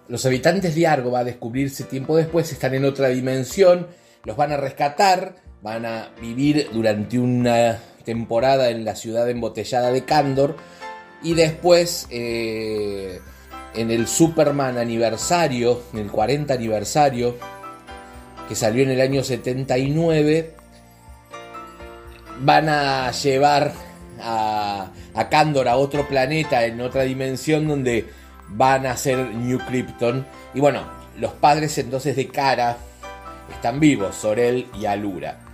Los 0.08 0.24
habitantes 0.24 0.74
de 0.74 0.86
Argo, 0.86 1.10
va 1.10 1.20
a 1.20 1.24
descubrirse 1.24 1.84
tiempo 1.84 2.16
después, 2.16 2.50
están 2.52 2.74
en 2.74 2.84
otra 2.84 3.08
dimensión, 3.08 3.88
los 4.24 4.36
van 4.36 4.52
a 4.52 4.56
rescatar, 4.56 5.36
van 5.62 5.84
a 5.84 6.12
vivir 6.20 6.70
durante 6.72 7.18
una 7.18 7.78
temporada 8.04 8.70
en 8.70 8.84
la 8.84 8.94
ciudad 8.94 9.28
embotellada 9.28 9.90
de 9.90 10.04
Candor 10.04 10.56
y 11.22 11.34
después 11.34 12.06
eh, 12.10 13.20
en 13.74 13.90
el 13.90 14.06
Superman 14.06 14.78
aniversario, 14.78 15.82
en 15.92 16.00
el 16.00 16.10
40 16.10 16.54
aniversario, 16.54 17.36
que 18.48 18.54
salió 18.54 18.82
en 18.82 18.90
el 18.90 19.00
año 19.00 19.24
79, 19.24 20.54
van 22.40 22.68
a 22.68 23.10
llevar 23.10 23.72
a, 24.20 24.90
a 25.14 25.28
Kandor 25.28 25.68
a 25.68 25.76
otro 25.76 26.06
planeta 26.06 26.64
en 26.64 26.80
otra 26.80 27.02
dimensión 27.02 27.66
donde 27.66 28.06
van 28.48 28.86
a 28.86 28.96
ser 28.96 29.18
New 29.34 29.58
Krypton. 29.66 30.26
Y 30.54 30.60
bueno, 30.60 30.82
los 31.18 31.32
padres 31.32 31.76
entonces 31.78 32.16
de 32.16 32.28
Kara 32.28 32.76
están 33.52 33.80
vivos, 33.80 34.14
Sorel 34.14 34.66
y 34.78 34.86
Alura. 34.86 35.45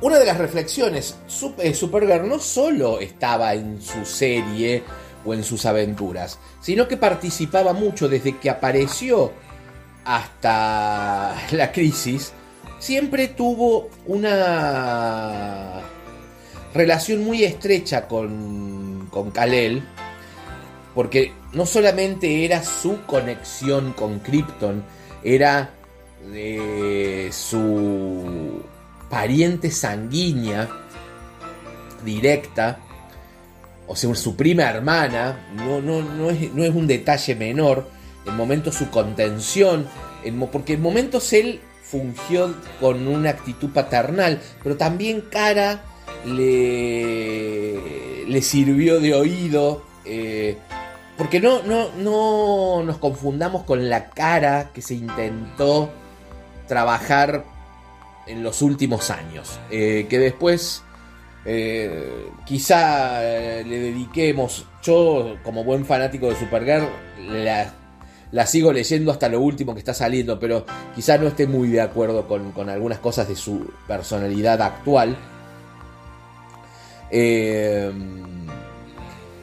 Una 0.00 0.18
de 0.18 0.26
las 0.26 0.38
reflexiones, 0.38 1.16
eh, 1.58 1.74
Supergirl 1.74 2.28
no 2.28 2.38
solo 2.38 3.00
estaba 3.00 3.54
en 3.54 3.82
su 3.82 4.04
serie 4.04 4.82
o 5.24 5.34
en 5.34 5.42
sus 5.42 5.66
aventuras, 5.66 6.38
sino 6.60 6.86
que 6.86 6.96
participaba 6.96 7.72
mucho 7.72 8.08
desde 8.08 8.38
que 8.38 8.48
apareció 8.48 9.32
hasta 10.04 11.34
la 11.50 11.72
crisis 11.72 12.32
siempre 12.78 13.28
tuvo 13.28 13.90
una 14.06 15.82
relación 16.74 17.24
muy 17.24 17.44
estrecha 17.44 18.06
con, 18.06 19.08
con 19.10 19.30
Kalel, 19.30 19.82
porque 20.94 21.32
no 21.52 21.66
solamente 21.66 22.44
era 22.44 22.62
su 22.62 23.04
conexión 23.06 23.92
con 23.92 24.20
Krypton, 24.20 24.84
era 25.22 25.70
de 26.32 27.30
su 27.32 28.62
pariente 29.08 29.70
sanguínea 29.70 30.68
directa, 32.04 32.78
o 33.86 33.96
sea, 33.96 34.14
su 34.14 34.36
prima 34.36 34.64
hermana, 34.64 35.48
no, 35.54 35.80
no, 35.80 36.02
no, 36.02 36.30
es, 36.30 36.52
no 36.52 36.64
es 36.64 36.74
un 36.74 36.86
detalle 36.86 37.34
menor, 37.34 37.88
en 38.26 38.36
momentos 38.36 38.74
su 38.74 38.90
contención, 38.90 39.86
en, 40.24 40.38
porque 40.48 40.74
en 40.74 40.82
momentos 40.82 41.32
él 41.32 41.60
fungió 41.82 42.54
con 42.80 43.08
una 43.08 43.30
actitud 43.30 43.70
paternal, 43.70 44.40
pero 44.62 44.76
también 44.76 45.22
Cara 45.22 45.82
le, 46.26 48.26
le 48.26 48.42
sirvió 48.42 49.00
de 49.00 49.14
oído. 49.14 49.82
Eh, 50.04 50.56
porque 51.16 51.40
no, 51.40 51.62
no, 51.64 51.88
no 51.96 52.84
nos 52.84 52.98
confundamos 52.98 53.64
con 53.64 53.88
la 53.88 54.10
cara 54.10 54.70
que 54.72 54.80
se 54.80 54.94
intentó 54.94 55.90
trabajar 56.68 57.44
en 58.28 58.42
los 58.42 58.62
últimos 58.62 59.10
años. 59.10 59.58
Eh, 59.70 60.06
que 60.08 60.18
después 60.18 60.82
eh, 61.44 62.28
quizá 62.46 63.20
le 63.20 63.80
dediquemos, 63.80 64.66
yo 64.82 65.36
como 65.42 65.64
buen 65.64 65.84
fanático 65.84 66.28
de 66.28 66.36
Supergirl, 66.36 66.88
la 67.30 67.74
la 68.30 68.46
sigo 68.46 68.72
leyendo 68.72 69.10
hasta 69.10 69.28
lo 69.28 69.40
último 69.40 69.72
que 69.72 69.78
está 69.78 69.94
saliendo, 69.94 70.38
pero 70.38 70.66
quizá 70.94 71.16
no 71.18 71.28
esté 71.28 71.46
muy 71.46 71.68
de 71.68 71.80
acuerdo 71.80 72.26
con, 72.26 72.68
algunas 72.68 72.98
cosas 72.98 73.28
de 73.28 73.36
su 73.36 73.72
personalidad 73.86 74.60
actual. 74.60 75.16
Eh, 77.10 77.90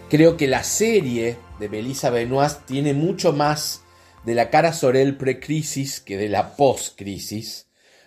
creo 0.10 0.38
que 0.38 0.48
la 0.48 0.64
serie 0.64 1.38
de 1.60 1.70
Melissa 1.70 2.12
Benoist 2.12 2.66
tiene 2.66 2.94
mucho 2.94 3.34
más 3.34 3.82
de 4.24 4.36
la 4.36 4.50
cara 4.50 4.74
Sorel 4.74 5.18
pre-crisis 5.18 6.00
que 6.00 6.18
de 6.18 6.30
la 6.30 6.56
post-crisis. 6.56 7.65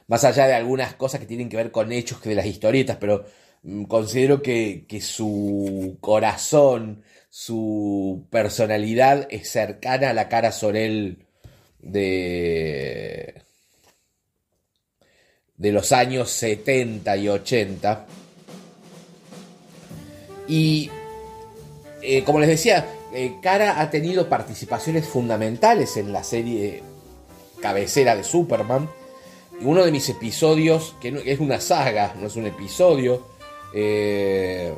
Más 0.08 0.24
allá 0.24 0.46
de 0.46 0.54
algunas 0.54 0.94
cosas 0.94 1.20
que 1.20 1.26
tienen 1.26 1.48
que 1.48 1.56
ver 1.56 1.70
con 1.70 1.92
hechos 1.92 2.20
que 2.20 2.30
de 2.30 2.34
las 2.34 2.46
historietas, 2.46 2.96
pero 2.96 3.24
mm, 3.62 3.84
considero 3.84 4.42
que, 4.42 4.86
su 5.00 5.98
corazón, 6.00 7.02
su 7.30 8.26
personalidad 8.30 9.28
es 9.30 9.50
cercana 9.50 10.10
a 10.10 10.14
la 10.14 10.28
cara 10.28 10.50
Sorel 10.50 11.26
de, 11.80 13.42
de 15.56 15.72
los 15.72 15.92
años 15.92 16.30
70 16.30 17.16
y 17.16 17.28
80. 17.28 18.06
Y 20.48 20.90
eh, 22.02 22.24
como 22.24 22.40
les 22.40 22.48
decía, 22.48 22.86
eh, 23.12 23.36
Cara 23.42 23.80
ha 23.80 23.90
tenido 23.90 24.28
participaciones 24.28 25.06
fundamentales 25.06 25.96
en 25.96 26.12
la 26.12 26.24
serie 26.24 26.82
cabecera 27.60 28.16
de 28.16 28.24
Superman. 28.24 28.88
Uno 29.60 29.84
de 29.84 29.90
mis 29.90 30.08
episodios, 30.08 30.94
que 31.00 31.22
es 31.26 31.40
una 31.40 31.60
saga, 31.60 32.14
no 32.20 32.28
es 32.28 32.36
un 32.36 32.46
episodio, 32.46 33.22
eh, 33.74 34.72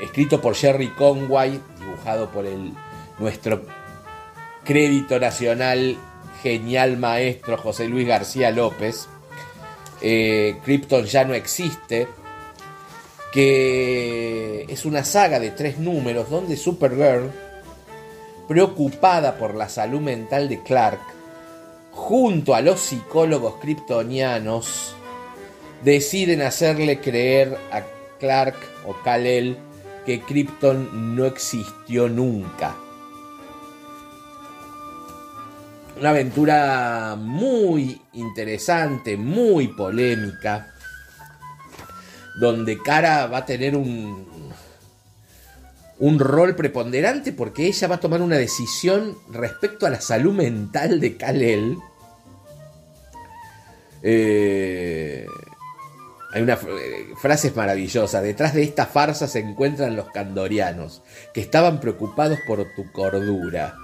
escrito 0.00 0.40
por 0.40 0.54
Jerry 0.54 0.88
Conway, 0.90 1.60
dibujado 1.80 2.30
por 2.30 2.46
el, 2.46 2.72
nuestro 3.18 3.62
crédito 4.64 5.18
nacional 5.18 5.96
genial 6.42 6.96
maestro 6.96 7.56
José 7.56 7.88
Luis 7.88 8.06
García 8.06 8.50
López. 8.50 9.08
Eh, 10.00 10.58
Krypton 10.64 11.06
ya 11.06 11.24
no 11.24 11.34
existe, 11.34 12.06
que 13.32 14.64
es 14.68 14.84
una 14.84 15.04
saga 15.04 15.40
de 15.40 15.50
tres 15.50 15.78
números 15.78 16.30
donde 16.30 16.56
Supergirl, 16.56 17.30
preocupada 18.46 19.38
por 19.38 19.54
la 19.54 19.68
salud 19.68 20.00
mental 20.00 20.48
de 20.48 20.62
Clark, 20.62 21.00
junto 21.94 22.54
a 22.54 22.60
los 22.60 22.80
psicólogos 22.80 23.54
kryptonianos, 23.60 24.94
deciden 25.82 26.42
hacerle 26.42 27.00
creer 27.00 27.56
a 27.70 27.82
Clark 28.18 28.56
o 28.86 28.94
Kal-El 29.02 29.56
que 30.04 30.20
Krypton 30.20 31.16
no 31.16 31.24
existió 31.24 32.08
nunca. 32.08 32.74
Una 35.98 36.10
aventura 36.10 37.16
muy 37.16 38.02
interesante, 38.12 39.16
muy 39.16 39.68
polémica, 39.68 40.74
donde 42.40 42.76
Kara 42.82 43.26
va 43.26 43.38
a 43.38 43.46
tener 43.46 43.76
un, 43.76 44.26
un 45.98 46.18
rol 46.18 46.56
preponderante 46.56 47.32
porque 47.32 47.66
ella 47.66 47.88
va 47.88 47.96
a 47.96 48.00
tomar 48.00 48.22
una 48.22 48.36
decisión 48.36 49.16
respecto 49.30 49.86
a 49.86 49.90
la 49.90 50.00
salud 50.00 50.34
mental 50.34 51.00
de 51.00 51.16
Kal-El. 51.16 51.78
Eh, 54.02 55.26
hay 56.32 56.42
una 56.42 56.58
frase 57.16 57.52
maravillosa. 57.54 58.20
Detrás 58.20 58.54
de 58.54 58.64
esta 58.64 58.86
farsa 58.86 59.28
se 59.28 59.38
encuentran 59.38 59.94
los 59.94 60.10
candorianos, 60.10 61.02
que 61.32 61.40
estaban 61.40 61.78
preocupados 61.78 62.38
por 62.46 62.66
tu 62.74 62.90
cordura. 62.90 63.76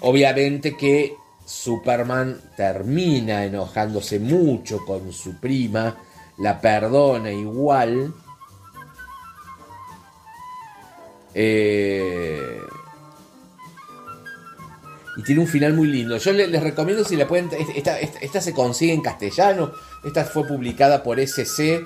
Obviamente 0.00 0.76
que 0.76 1.16
Superman 1.46 2.38
termina 2.56 3.44
enojándose 3.44 4.18
mucho 4.18 4.84
con 4.84 5.12
su 5.12 5.40
prima, 5.40 5.96
la 6.36 6.60
perdona 6.60 7.32
igual. 7.32 8.12
Eh, 11.38 12.58
y 15.18 15.22
tiene 15.22 15.42
un 15.42 15.46
final 15.46 15.74
muy 15.74 15.88
lindo. 15.88 16.16
Yo 16.16 16.32
les, 16.32 16.62
recomiendo 16.62 17.04
si 17.04 17.16
la 17.16 17.28
pueden. 17.28 17.50
Esta, 18.20 18.40
se 18.40 18.52
consigue 18.54 18.94
en 18.94 19.02
castellano. 19.02 19.72
Esta 20.04 20.24
fue 20.24 20.46
publicada 20.46 21.02
por 21.02 21.20
SC 21.20 21.84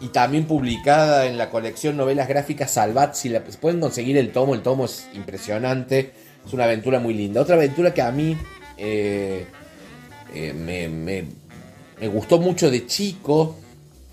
y 0.00 0.08
también 0.08 0.44
publicada 0.44 1.26
en 1.26 1.38
la 1.38 1.48
colección 1.48 1.96
Novelas 1.96 2.28
Gráficas 2.28 2.72
Salvat. 2.72 3.14
Si 3.14 3.30
la 3.30 3.42
pueden 3.42 3.80
conseguir 3.80 4.18
el 4.18 4.32
tomo, 4.32 4.54
el 4.54 4.60
tomo 4.60 4.84
es 4.84 5.08
impresionante. 5.14 6.12
Es 6.46 6.52
una 6.52 6.64
aventura 6.64 7.00
muy 7.00 7.14
linda. 7.14 7.40
Otra 7.40 7.56
aventura 7.56 7.94
que 7.94 8.02
a 8.02 8.12
mí 8.12 8.36
eh, 8.76 9.46
eh, 10.34 10.52
me, 10.52 10.88
me, 10.88 12.08
gustó 12.08 12.38
mucho 12.38 12.70
de 12.70 12.86
chico. 12.86 13.56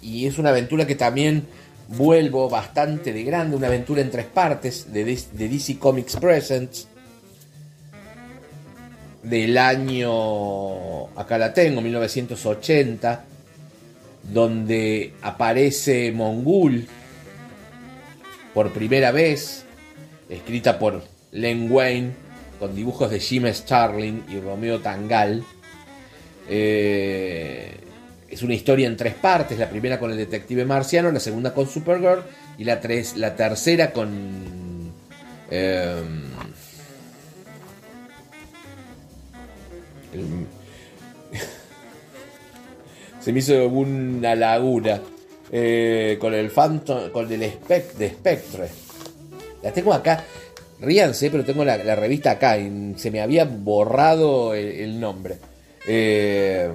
Y 0.02 0.28
es 0.28 0.38
una 0.38 0.50
aventura 0.50 0.88
que 0.88 0.96
también 0.96 1.46
vuelvo 1.88 2.50
bastante 2.50 3.14
de 3.14 3.24
grande. 3.24 3.56
Una 3.56 3.68
aventura 3.68 4.02
en 4.02 4.12
tres 4.12 4.26
partes 4.26 4.92
de, 4.92 5.06
DC 5.06 5.78
Comics 5.78 6.18
Presents 6.18 6.88
del 9.24 9.58
año, 9.58 11.08
acá 11.20 11.38
la 11.38 11.54
tengo, 11.54 11.82
1980, 11.82 13.26
donde 14.32 15.14
aparece 15.22 16.12
Mongul 16.12 16.88
por 18.54 18.72
primera 18.72 19.12
vez, 19.12 19.66
escrita 20.30 20.80
por 20.80 21.04
Len 21.32 21.70
Wayne, 21.70 22.12
con 22.58 22.76
dibujos 22.76 23.12
de 23.12 23.20
Jim 23.20 23.46
Starling 23.54 24.24
y 24.30 24.40
Romeo 24.40 24.80
Tangal. 24.80 25.44
Eh, 26.50 27.87
es 28.38 28.44
una 28.44 28.54
historia 28.54 28.86
en 28.86 28.96
tres 28.96 29.16
partes, 29.16 29.58
la 29.58 29.68
primera 29.68 29.98
con 29.98 30.12
el 30.12 30.18
detective 30.18 30.64
marciano, 30.64 31.12
la 31.12 31.20
segunda 31.20 31.56
con 31.56 31.68
Supergirl 31.68 32.22
y 32.60 32.66
la, 32.66 32.80
tres, 32.80 33.18
la 33.18 33.36
tercera 33.36 33.92
con... 33.92 34.92
Eh, 35.50 36.04
Se 43.20 43.34
me 43.34 43.40
hizo 43.40 43.68
una 43.68 44.36
laguna. 44.36 45.02
Eh, 45.52 46.18
con 46.20 46.34
el 46.36 46.52
Phantom, 46.52 47.10
con 47.10 47.32
el 47.32 47.40
de 47.40 47.54
Spectre. 47.54 48.68
La 49.64 49.72
tengo 49.72 49.94
acá. 49.94 50.24
Ríanse, 50.80 51.32
pero 51.32 51.44
tengo 51.44 51.66
la, 51.66 51.78
revista 51.96 52.32
acá. 52.32 52.60
Y 52.60 52.94
se 52.98 53.10
me 53.10 53.20
había 53.20 53.46
borrado 53.46 54.54
el, 54.54 55.00
nombre. 55.00 55.38
Eh, 55.88 56.70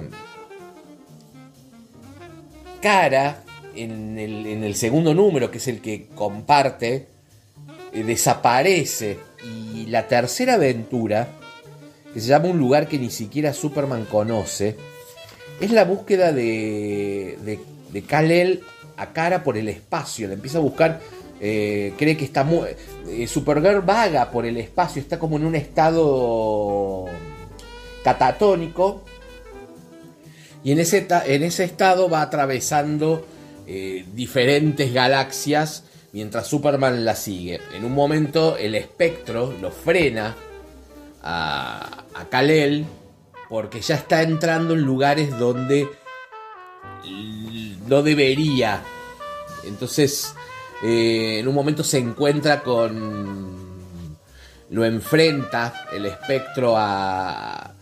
cara, 2.83 3.43
en 3.75 4.19
el, 4.19 4.75
segundo 4.75 5.13
número, 5.13 5.49
que 5.49 5.57
es 5.57 5.67
el 5.69 5.79
que 5.79 6.07
comparte, 6.13 7.07
eh, 7.93 8.03
desaparece. 8.03 9.17
Y 9.73 9.85
la 9.87 10.07
tercera 10.07 10.55
aventura 10.55 11.29
que 12.13 12.19
se 12.19 12.27
llama 12.27 12.49
Un 12.49 12.59
lugar 12.59 12.87
que 12.87 12.99
ni 12.99 13.09
siquiera 13.09 13.53
Superman 13.53 14.05
conoce, 14.05 14.75
es 15.59 15.71
la 15.71 15.85
búsqueda 15.85 16.31
de, 16.31 17.57
de, 17.91 18.01
Kal-El 18.03 18.61
a 18.97 19.13
cara 19.13 19.43
por 19.43 19.57
el 19.57 19.69
espacio. 19.69 20.27
Le 20.27 20.33
empieza 20.35 20.57
a 20.57 20.61
buscar, 20.61 20.99
eh, 21.39 21.93
cree 21.97 22.17
que 22.17 22.25
está 22.25 22.43
muy... 22.43 22.67
Eh, 23.07 23.27
Supergirl 23.27 23.81
vaga 23.81 24.29
por 24.29 24.45
el 24.45 24.57
espacio, 24.57 25.01
está 25.01 25.17
como 25.17 25.37
en 25.37 25.45
un 25.45 25.55
estado 25.55 27.05
catatónico. 28.03 29.03
Y 30.63 30.71
en 30.71 30.79
ese, 30.79 31.07
en 31.25 31.43
ese 31.43 31.63
estado 31.63 32.09
va 32.09 32.21
atravesando 32.21 33.25
eh, 33.67 34.05
diferentes 34.13 34.93
galaxias 34.93 35.83
mientras 36.13 36.47
Superman 36.47 37.03
la 37.03 37.15
sigue. 37.15 37.59
En 37.73 37.83
un 37.83 37.93
momento 37.93 38.57
el 38.57 38.75
espectro 38.75 39.53
lo 39.61 39.71
frena 39.71 40.35
a, 41.21 42.05
a 42.13 42.29
Kalel 42.29 42.85
porque 43.49 43.81
ya 43.81 43.95
está 43.95 44.21
entrando 44.21 44.73
en 44.73 44.81
lugares 44.81 45.37
donde 45.37 45.87
no 47.87 48.01
debería. 48.01 48.81
Entonces, 49.65 50.33
eh, 50.83 51.39
en 51.39 51.47
un 51.47 51.55
momento 51.55 51.83
se 51.83 51.99
encuentra 51.99 52.61
con... 52.61 53.61
Lo 54.69 54.85
enfrenta 54.85 55.85
el 55.93 56.07
espectro 56.07 56.75
a, 56.75 57.72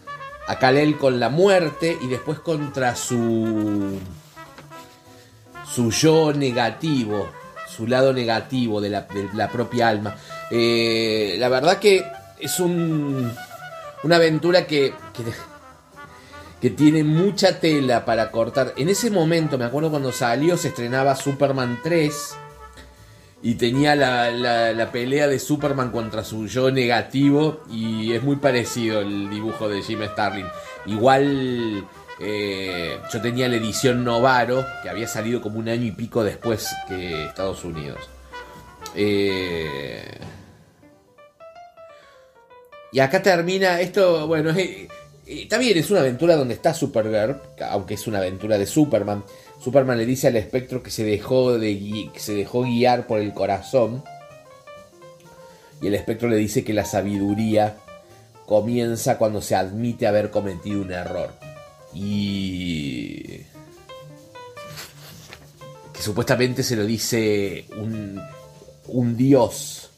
a 0.48 0.60
Kalel 0.60 0.98
con 0.98 1.20
la 1.20 1.30
muerte 1.30 1.98
y 2.02 2.08
después 2.08 2.40
contra 2.40 2.96
su... 2.96 4.00
su 5.70 5.92
yo 5.92 6.34
negativo, 6.34 7.30
su 7.68 7.88
lado 7.88 8.14
negativo 8.14 8.82
de 8.82 8.90
la, 8.90 9.50
propia 9.52 9.88
alma. 9.88 10.16
Eh, 10.50 11.36
la 11.40 11.50
verdad 11.50 11.80
que 11.80 12.06
es 12.40 12.60
un, 12.60 13.32
una 14.04 14.16
aventura 14.16 14.66
que, 14.66 14.94
que, 16.60 16.70
tiene 16.72 17.04
mucha 17.04 17.60
tela 17.60 18.06
para 18.06 18.32
cortar. 18.32 18.74
En 18.78 18.90
ese 18.90 19.10
momento, 19.10 19.58
me 19.58 19.66
acuerdo 19.66 19.90
cuando 19.90 20.12
salió, 20.12 20.58
se 20.58 20.70
estrenaba 20.70 21.16
Superman 21.16 21.80
3 21.84 22.36
y 23.44 23.56
tenía 23.56 23.96
la, 23.96 24.30
la, 24.32 24.92
pelea 24.92 25.28
de 25.28 25.40
Superman 25.40 25.92
contra 25.92 26.24
su 26.24 26.48
yo 26.48 26.70
negativo 26.70 27.62
y 27.72 28.14
es 28.14 28.22
muy 28.22 28.36
parecido 28.36 29.02
el 29.02 29.30
dibujo 29.30 29.68
de 29.68 29.82
Jim 29.82 30.00
Starlin. 30.04 30.46
Igual 30.86 31.86
eh, 32.20 33.00
yo 33.12 33.22
tenía 33.22 33.50
la 33.50 33.56
edición 33.56 34.04
Novaro 34.04 34.64
que 34.84 34.90
había 34.90 35.08
salido 35.08 35.42
como 35.42 35.58
un 35.58 35.70
año 35.70 35.86
y 35.86 35.92
pico 35.92 36.24
después 36.24 36.70
que 36.88 37.26
Estados 37.26 37.64
Unidos. 37.64 38.00
Eh, 38.96 40.20
y 42.92 43.00
acá 43.00 43.24
termina 43.24 43.80
esto, 43.80 44.28
bueno, 44.28 44.52
eh, 44.52 44.88
está 45.26 45.58
bien, 45.58 45.78
es 45.78 45.90
una 45.90 46.02
aventura 46.02 46.36
donde 46.36 46.54
está 46.54 46.74
Supergirl, 46.76 47.42
aunque 47.70 47.96
es 47.96 48.06
una 48.06 48.20
aventura 48.20 48.58
de 48.60 48.68
Superman. 48.68 49.24
Superman 49.64 49.98
le 49.98 50.06
dice 50.06 50.28
al 50.28 50.36
espectro 50.38 50.82
que 50.82 50.90
se 50.90 51.04
dejó, 51.04 51.58
de, 51.58 52.10
que 52.14 52.20
se 52.20 52.34
dejó 52.34 52.64
guiar 52.64 53.08
por 53.08 53.20
el 53.20 53.34
corazón. 53.34 54.04
Y 55.82 55.88
el 55.88 55.96
espectro 55.96 56.30
le 56.30 56.38
dice 56.38 56.64
que 56.64 56.74
la 56.74 56.86
sabiduría 56.86 57.78
comienza 58.46 59.18
cuando 59.18 59.42
se 59.42 59.56
admite 59.56 60.08
haber 60.08 60.32
cometido 60.32 60.82
un 60.82 60.92
error. 60.92 61.34
Y... 61.94 63.42
Que 65.94 66.02
supuestamente 66.02 66.64
se 66.64 66.76
lo 66.76 66.86
dice 66.86 67.66
un, 67.78 68.22
un 68.88 69.18
dios. 69.18 69.92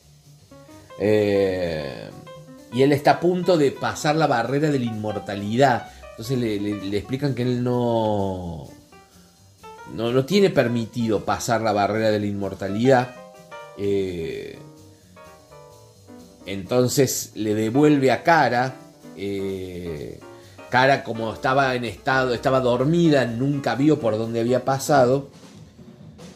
Eh, 0.99 2.09
y 2.73 2.81
él 2.81 2.91
está 2.91 3.11
a 3.11 3.19
punto 3.19 3.57
de 3.57 3.71
pasar 3.71 4.15
la 4.15 4.27
barrera 4.27 4.69
de 4.71 4.79
la 4.79 4.85
inmortalidad. 4.85 5.91
Entonces 6.11 6.37
le, 6.37 6.97
explican 6.97 7.35
que 7.35 7.43
él 7.43 7.63
no, 7.63 8.69
no, 9.93 10.11
no, 10.11 10.25
tiene 10.25 10.49
permitido 10.49 11.23
pasar 11.25 11.61
la 11.61 11.73
barrera 11.73 12.11
de 12.11 12.19
la 12.19 12.25
inmortalidad. 12.25 13.15
Eh, 13.77 14.57
entonces 16.45 17.31
le 17.35 17.55
devuelve 17.55 18.11
a 18.11 18.23
Cara. 18.23 18.75
Eh, 19.15 20.19
Cara 20.69 21.03
como 21.03 21.33
estaba 21.33 21.75
en 21.75 21.85
estado, 21.85 22.33
estaba 22.33 22.59
dormida, 22.59 23.25
nunca 23.25 23.75
vio 23.75 23.99
por 23.99 24.17
dónde 24.17 24.39
había 24.39 24.65
pasado. 24.65 25.29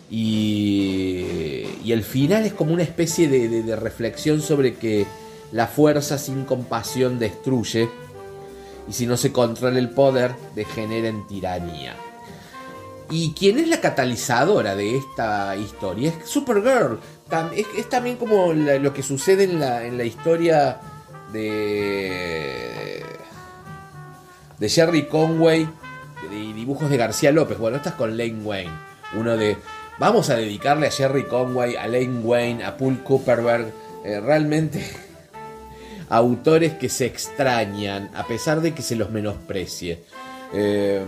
Y, 0.10 1.66
y 1.84 1.92
el 1.92 2.04
final 2.04 2.46
es 2.46 2.54
como 2.54 2.74
una 2.74 2.84
especie 2.84 3.28
de 3.28 3.76
reflexión 3.76 4.42
sobre 4.42 4.76
que 4.76 5.06
la 5.52 5.68
fuerza 5.68 6.18
sin 6.18 6.46
compasión 6.46 7.20
destruye 7.20 7.90
y 8.88 8.94
si 8.94 9.06
no 9.06 9.18
se 9.18 9.32
controla 9.32 9.80
el 9.80 9.90
poder 9.90 10.36
degenera 10.56 11.08
en 11.08 11.28
tiranía. 11.28 11.96
¿Y 13.10 13.34
quién 13.34 13.58
es 13.58 13.68
la 13.68 13.80
catalizadora 13.80 14.76
de 14.76 14.98
esta 14.98 15.56
historia? 15.56 16.10
Es 16.10 16.30
Supergirl. 16.30 17.00
Es, 17.56 17.90
también 17.90 18.18
como 18.18 18.54
lo 18.54 18.94
que 18.94 19.04
sucede 19.04 19.46
en 19.46 19.60
la, 19.60 19.86
en 19.86 19.98
la 19.98 20.04
historia 20.04 20.80
de, 21.32 23.04
de 24.60 24.70
Jerry 24.70 25.08
Conway 25.08 25.68
y 26.32 26.54
dibujos 26.54 26.90
de 26.90 26.98
García 26.98 27.32
López. 27.32 27.58
Bueno, 27.58 27.78
estás 27.78 27.94
con 27.94 28.18
Lane 28.18 28.42
Wayne. 28.44 28.74
Uno 29.16 29.38
de... 29.38 29.58
Vamos 30.00 30.30
a 30.30 30.36
dedicarle 30.36 30.88
a 30.88 30.92
Jerry 30.92 31.24
Conway, 31.24 31.76
a 31.76 31.88
Lane 31.88 32.20
Wayne, 32.20 32.64
a 32.64 32.78
Paul 32.78 33.04
Cooperberg. 33.04 33.72
Eh, 34.04 34.20
realmente 34.20 34.86
autores 36.10 36.74
que 36.74 36.90
se 36.90 37.06
extrañan, 37.06 38.12
a 38.16 38.28
pesar 38.28 38.62
de 38.62 38.74
que 38.74 38.82
se 38.82 38.96
los 38.96 39.10
menosprecie. 39.10 40.04
Eh, 40.54 41.04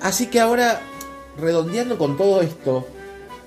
así 0.00 0.26
que 0.26 0.40
ahora, 0.40 0.80
redondeando 1.38 1.98
con 1.98 2.16
todo 2.16 2.42
esto, 2.42 2.88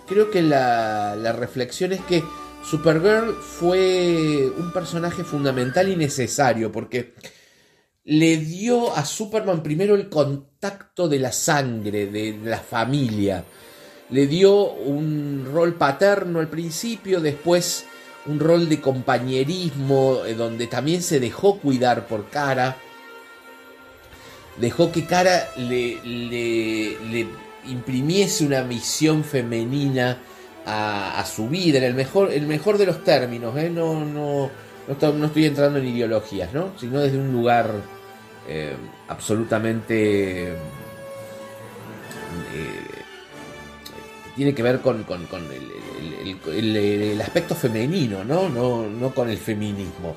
creo 0.08 0.32
que 0.32 0.42
la, 0.42 1.16
la 1.16 1.32
reflexión 1.34 1.94
es 1.94 2.02
que 2.02 2.24
Supergirl 2.64 3.34
fue 3.34 4.52
un 4.58 4.72
personaje 4.72 5.24
fundamental 5.24 5.90
y 5.90 5.96
necesario 5.96 6.72
porque 6.72 7.14
le 8.06 8.38
dio 8.38 8.96
a 8.96 9.06
Superman 9.06 9.64
primero 9.64 9.96
el 9.96 10.10
contacto 10.10 11.08
de 11.08 11.20
la 11.20 11.32
sangre, 11.32 12.08
de 12.08 12.38
la 12.44 12.60
familia. 12.60 13.44
Le 14.10 14.28
dio 14.28 14.74
un 14.74 15.50
rol 15.52 15.76
paterno 15.76 16.40
al 16.40 16.50
principio, 16.50 17.22
después 17.22 17.86
un 18.26 18.40
rol 18.40 18.70
de 18.70 18.82
compañerismo, 18.82 20.22
eh, 20.26 20.34
donde 20.34 20.68
también 20.68 21.02
se 21.02 21.20
dejó 21.20 21.60
cuidar 21.60 22.08
por 22.08 22.30
Cara. 22.30 22.78
Dejó 24.58 24.92
que 24.92 25.06
Cara 25.06 25.50
le, 25.58 26.00
le, 26.04 27.28
imprimiese 27.68 28.46
una 28.46 28.64
misión 28.64 29.24
femenina 29.24 30.20
a, 30.66 31.26
su 31.26 31.50
vida, 31.50 31.80
en 31.80 31.86
el 31.86 31.94
mejor, 31.94 32.32
el 32.32 32.46
mejor 32.48 32.78
de 32.78 32.86
los 32.86 33.04
términos, 33.04 33.58
¿eh? 33.58 33.70
no, 33.70 34.06
no, 34.06 34.50
no, 34.88 35.26
estoy 35.26 35.46
entrando 35.46 35.80
en 35.80 35.88
ideologías, 35.88 36.54
¿no? 36.54 36.72
sino 36.80 37.02
desde 37.02 37.18
un 37.18 37.32
lugar 37.32 37.72
eh, 38.48 38.76
absolutamente... 39.08 40.52
Eh, 42.54 42.94
tiene 44.36 44.54
que 44.56 44.64
ver 44.64 44.80
con, 44.82 45.04
con, 45.04 45.28
el, 46.46 47.22
aspecto 47.22 47.56
femenino, 47.56 48.24
¿no? 48.24 48.50
No, 48.50 48.88
no 48.90 49.14
con 49.14 49.30
el 49.30 49.38
feminismo. 49.38 50.16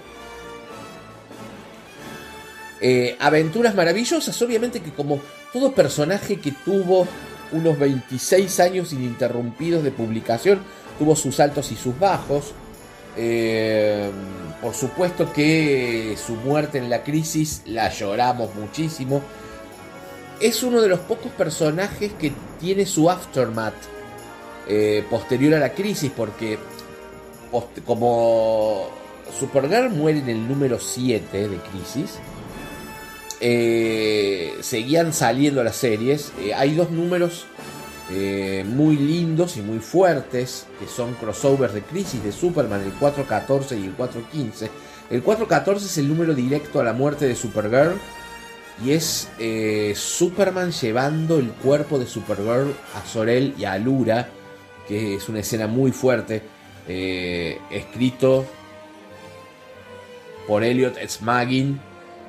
Eh, 2.80 3.16
aventuras 3.18 3.74
maravillosas, 3.74 4.40
obviamente 4.42 4.80
que 4.80 4.90
como 4.90 5.20
todo 5.52 5.72
personaje 5.72 6.38
que 6.38 6.52
tuvo 6.52 7.06
unos 7.52 7.78
26 7.78 8.60
años 8.60 8.92
ininterrumpidos 8.92 9.82
de 9.82 9.90
publicación, 9.90 10.60
tuvo 10.98 11.16
sus 11.16 11.40
altos 11.40 11.72
y 11.72 11.76
sus 11.76 11.98
bajos. 11.98 12.52
Eh, 13.16 14.10
por 14.60 14.74
supuesto 14.74 15.32
que 15.32 16.16
su 16.24 16.34
muerte 16.36 16.78
en 16.78 16.90
la 16.90 17.02
crisis 17.02 17.62
la 17.66 17.90
lloramos 17.90 18.54
muchísimo. 18.54 19.22
Es 20.40 20.62
uno 20.62 20.82
de 20.82 20.88
los 20.88 21.00
pocos 21.00 21.32
personajes 21.32 22.12
que 22.12 22.32
tiene 22.60 22.84
su 22.84 23.08
aftermath 23.08 23.74
eh, 24.68 25.04
posterior 25.08 25.54
a 25.54 25.60
la 25.60 25.72
crisis, 25.72 26.10
porque 26.14 26.58
como 27.86 28.88
Supergirl 29.38 29.90
muere 29.90 30.18
en 30.18 30.28
el 30.28 30.48
número 30.48 30.78
7 30.78 31.48
de 31.48 31.56
crisis, 31.56 32.18
eh, 33.48 34.56
seguían 34.60 35.12
saliendo 35.12 35.62
las 35.62 35.76
series. 35.76 36.32
hay 36.56 36.74
dos 36.74 36.90
números 36.90 37.46
eh, 38.10 38.64
muy 38.66 38.96
lindos 38.96 39.56
y 39.56 39.62
muy 39.62 39.80
fuertes, 39.80 40.66
que 40.78 40.86
son 40.86 41.14
crossovers 41.14 41.74
de 41.74 41.82
Crisis 41.82 42.22
de 42.22 42.30
Superman, 42.30 42.82
el 42.82 42.92
414 42.92 43.78
y 43.78 43.84
el 43.84 43.92
415. 43.92 44.70
El 45.10 45.22
414 45.22 45.86
es 45.86 45.98
el 45.98 46.08
número 46.08 46.34
directo 46.34 46.80
a 46.80 46.84
la 46.84 46.92
muerte 46.92 47.26
de 47.26 47.34
Supergirl 47.34 47.94
y 48.84 48.92
es 48.92 49.28
eh, 49.38 49.94
Superman 49.96 50.70
llevando 50.70 51.38
el 51.38 51.50
cuerpo 51.50 51.98
de 51.98 52.06
Supergirl 52.06 52.74
a 52.94 53.06
Sorel 53.06 53.54
y 53.58 53.64
a 53.64 53.72
Alura, 53.72 54.28
que 54.86 55.14
es 55.16 55.28
una 55.28 55.40
escena 55.40 55.66
muy 55.66 55.90
fuerte, 55.90 56.42
eh, 56.88 57.58
escrito 57.70 58.44
por 60.46 60.62
Elliot 60.62 60.96
Smaggin, 61.08 61.80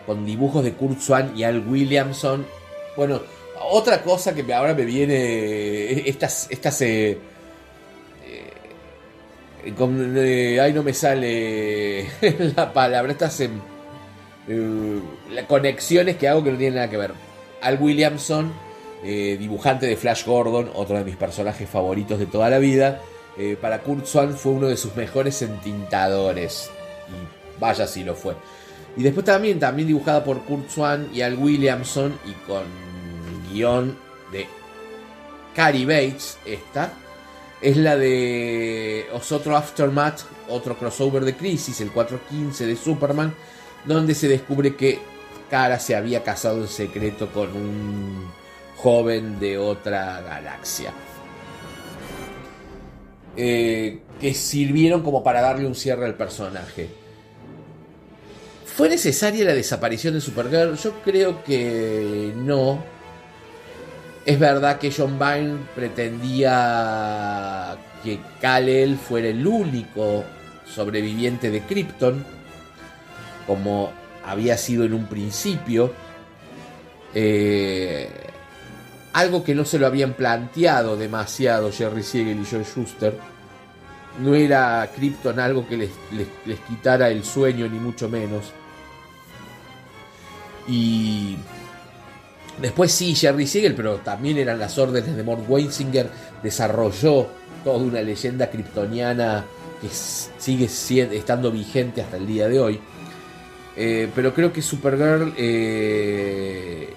con 0.07 0.25
dibujos 0.25 0.63
de 0.63 0.73
Kurt 0.73 1.01
Swan 1.01 1.33
y 1.35 1.43
Al 1.43 1.67
Williamson. 1.67 2.47
Bueno, 2.95 3.21
otra 3.69 4.01
cosa 4.01 4.33
que 4.33 4.51
ahora 4.53 4.73
me 4.73 4.85
viene. 4.85 6.07
Estas. 6.09 6.47
estas 6.49 6.81
eh, 6.81 7.19
eh, 8.25 9.73
eh 9.75 10.59
ay, 10.61 10.73
no 10.73 10.81
me 10.81 10.93
sale 10.93 12.07
la 12.55 12.73
palabra. 12.73 13.11
Estas. 13.11 13.41
Eh, 13.41 13.49
las 15.29 15.45
conexiones 15.45 16.15
que 16.15 16.29
hago 16.29 16.43
que 16.43 16.51
no 16.51 16.57
tienen 16.57 16.75
nada 16.75 16.89
que 16.89 16.97
ver. 16.97 17.11
Al 17.61 17.81
Williamson, 17.81 18.53
dibujante 19.03 19.87
de 19.87 19.97
Flash 19.97 20.25
Gordon, 20.25 20.71
otro 20.73 20.97
de 20.97 21.03
mis 21.03 21.17
personajes 21.17 21.69
favoritos 21.69 22.17
de 22.17 22.27
toda 22.27 22.49
la 22.49 22.59
vida. 22.59 23.01
para 23.59 23.79
Kurt 23.79 24.05
Swan 24.05 24.37
fue 24.37 24.53
uno 24.53 24.67
de 24.67 24.77
sus 24.77 24.95
mejores 24.95 25.41
entintadores. 25.41 26.69
Y 27.09 27.59
vaya 27.59 27.87
si 27.87 28.05
lo 28.05 28.15
fue. 28.15 28.35
Y 28.97 29.03
después 29.03 29.25
también, 29.25 29.59
también 29.59 29.87
dibujada 29.87 30.23
por 30.23 30.41
Kurt 30.41 30.69
Swan 30.69 31.09
y 31.13 31.21
Al 31.21 31.35
Williamson 31.35 32.17
y 32.25 32.31
con 32.47 32.63
de 34.31 34.47
Cary 35.55 35.85
Bates, 35.85 36.37
esta, 36.45 36.93
es 37.61 37.77
la 37.77 37.95
de 37.95 39.07
otro 39.11 39.57
Aftermath, 39.57 40.21
otro 40.49 40.77
crossover 40.77 41.25
de 41.25 41.35
Crisis, 41.35 41.81
el 41.81 41.91
415 41.91 42.65
de 42.65 42.75
Superman, 42.75 43.33
donde 43.85 44.13
se 44.13 44.27
descubre 44.27 44.75
que 44.75 44.99
Cara 45.49 45.79
se 45.79 45.95
había 45.95 46.23
casado 46.23 46.61
en 46.61 46.67
secreto 46.67 47.31
con 47.31 47.55
un 47.55 48.29
joven 48.75 49.39
de 49.39 49.57
otra 49.57 50.21
galaxia. 50.21 50.91
Eh, 53.35 54.01
que 54.19 54.33
sirvieron 54.33 55.03
como 55.03 55.23
para 55.23 55.41
darle 55.41 55.65
un 55.65 55.75
cierre 55.75 56.05
al 56.05 56.15
personaje. 56.15 56.89
¿Fue 58.77 58.89
necesaria 58.89 59.43
la 59.43 59.55
desaparición 59.55 60.13
de 60.13 60.21
Supergirl? 60.21 60.77
Yo 60.77 61.01
creo 61.03 61.43
que 61.43 62.31
no 62.35 62.83
es 64.23 64.37
verdad 64.37 64.77
que 64.77 64.93
John 64.95 65.17
Byrne 65.17 65.57
pretendía 65.73 67.75
que 68.03 68.19
Kal-El 68.39 68.97
fuera 68.97 69.29
el 69.29 69.47
único 69.47 70.23
sobreviviente 70.71 71.49
de 71.49 71.61
Krypton, 71.61 72.23
como 73.47 73.91
había 74.23 74.55
sido 74.59 74.83
en 74.83 74.93
un 74.93 75.07
principio. 75.07 75.91
Eh, 77.15 78.11
algo 79.13 79.43
que 79.43 79.55
no 79.55 79.65
se 79.65 79.79
lo 79.79 79.87
habían 79.87 80.13
planteado 80.13 80.97
demasiado 80.97 81.71
Jerry 81.71 82.03
Siegel 82.03 82.41
y 82.41 82.45
John 82.45 82.63
Schuster. 82.63 83.17
No 84.19 84.35
era 84.35 84.87
Krypton 84.95 85.39
algo 85.39 85.67
que 85.67 85.77
les, 85.77 85.89
les 86.45 86.59
quitara 86.59 87.09
el 87.09 87.23
sueño, 87.23 87.67
ni 87.67 87.79
mucho 87.79 88.07
menos. 88.07 88.53
Y 90.67 91.37
Después 92.61 92.91
sí, 92.91 93.13
Jerry 93.13 93.45
Siegel, 93.45 93.75
pero 93.75 93.97
también 93.97 94.37
eran 94.37 94.57
las 94.57 94.77
órdenes 94.77 95.15
de 95.15 95.23
Mort 95.23 95.47
Weinsinger, 95.47 96.09
desarrolló 96.41 97.27
toda 97.63 97.77
una 97.77 98.01
leyenda 98.01 98.49
kryptoniana 98.49 99.45
que 99.79 99.89
sigue 99.89 100.65
estando 100.65 101.51
vigente 101.51 102.01
hasta 102.01 102.17
el 102.17 102.25
día 102.25 102.47
de 102.47 102.59
hoy. 102.59 102.79
Eh, 103.75 104.09
pero 104.15 104.33
creo 104.33 104.51
que 104.51 104.63
Supergirl 104.63 105.33
eh, 105.37 106.89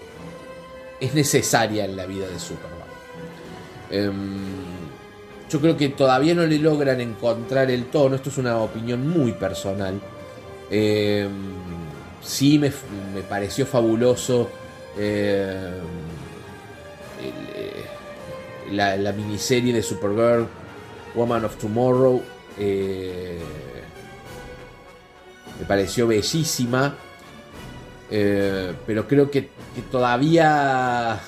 es 0.98 1.14
necesaria 1.14 1.84
en 1.84 1.94
la 1.94 2.06
vida 2.06 2.26
de 2.26 2.38
Superman. 2.38 2.88
Em, 3.90 4.38
yo 5.50 5.60
creo 5.60 5.76
que 5.76 5.90
todavía 5.90 6.34
no 6.34 6.46
le 6.46 6.58
logran 6.58 7.02
encontrar 7.02 7.70
el 7.70 7.86
tono, 7.86 8.16
esto 8.16 8.30
es 8.30 8.38
una 8.38 8.56
opinión 8.58 9.06
muy 9.06 9.32
personal. 9.32 10.00
Em, 10.70 11.28
sí 12.22 12.58
me, 12.58 12.72
me 13.14 13.22
pareció 13.22 13.66
fabuloso 13.66 14.50
eh, 14.96 15.70
eh, 17.54 17.84
la, 18.72 19.12
miniserie 19.12 19.72
de 19.72 19.82
Supergirl, 19.82 20.46
Woman 21.14 21.44
of 21.44 21.56
Tomorrow, 21.56 22.22
eh, 22.58 23.38
me 25.58 25.66
pareció 25.66 26.06
bellísima, 26.06 26.94
pero 28.08 29.06
creo 29.06 29.30
que, 29.30 29.50
todavía 29.90 31.20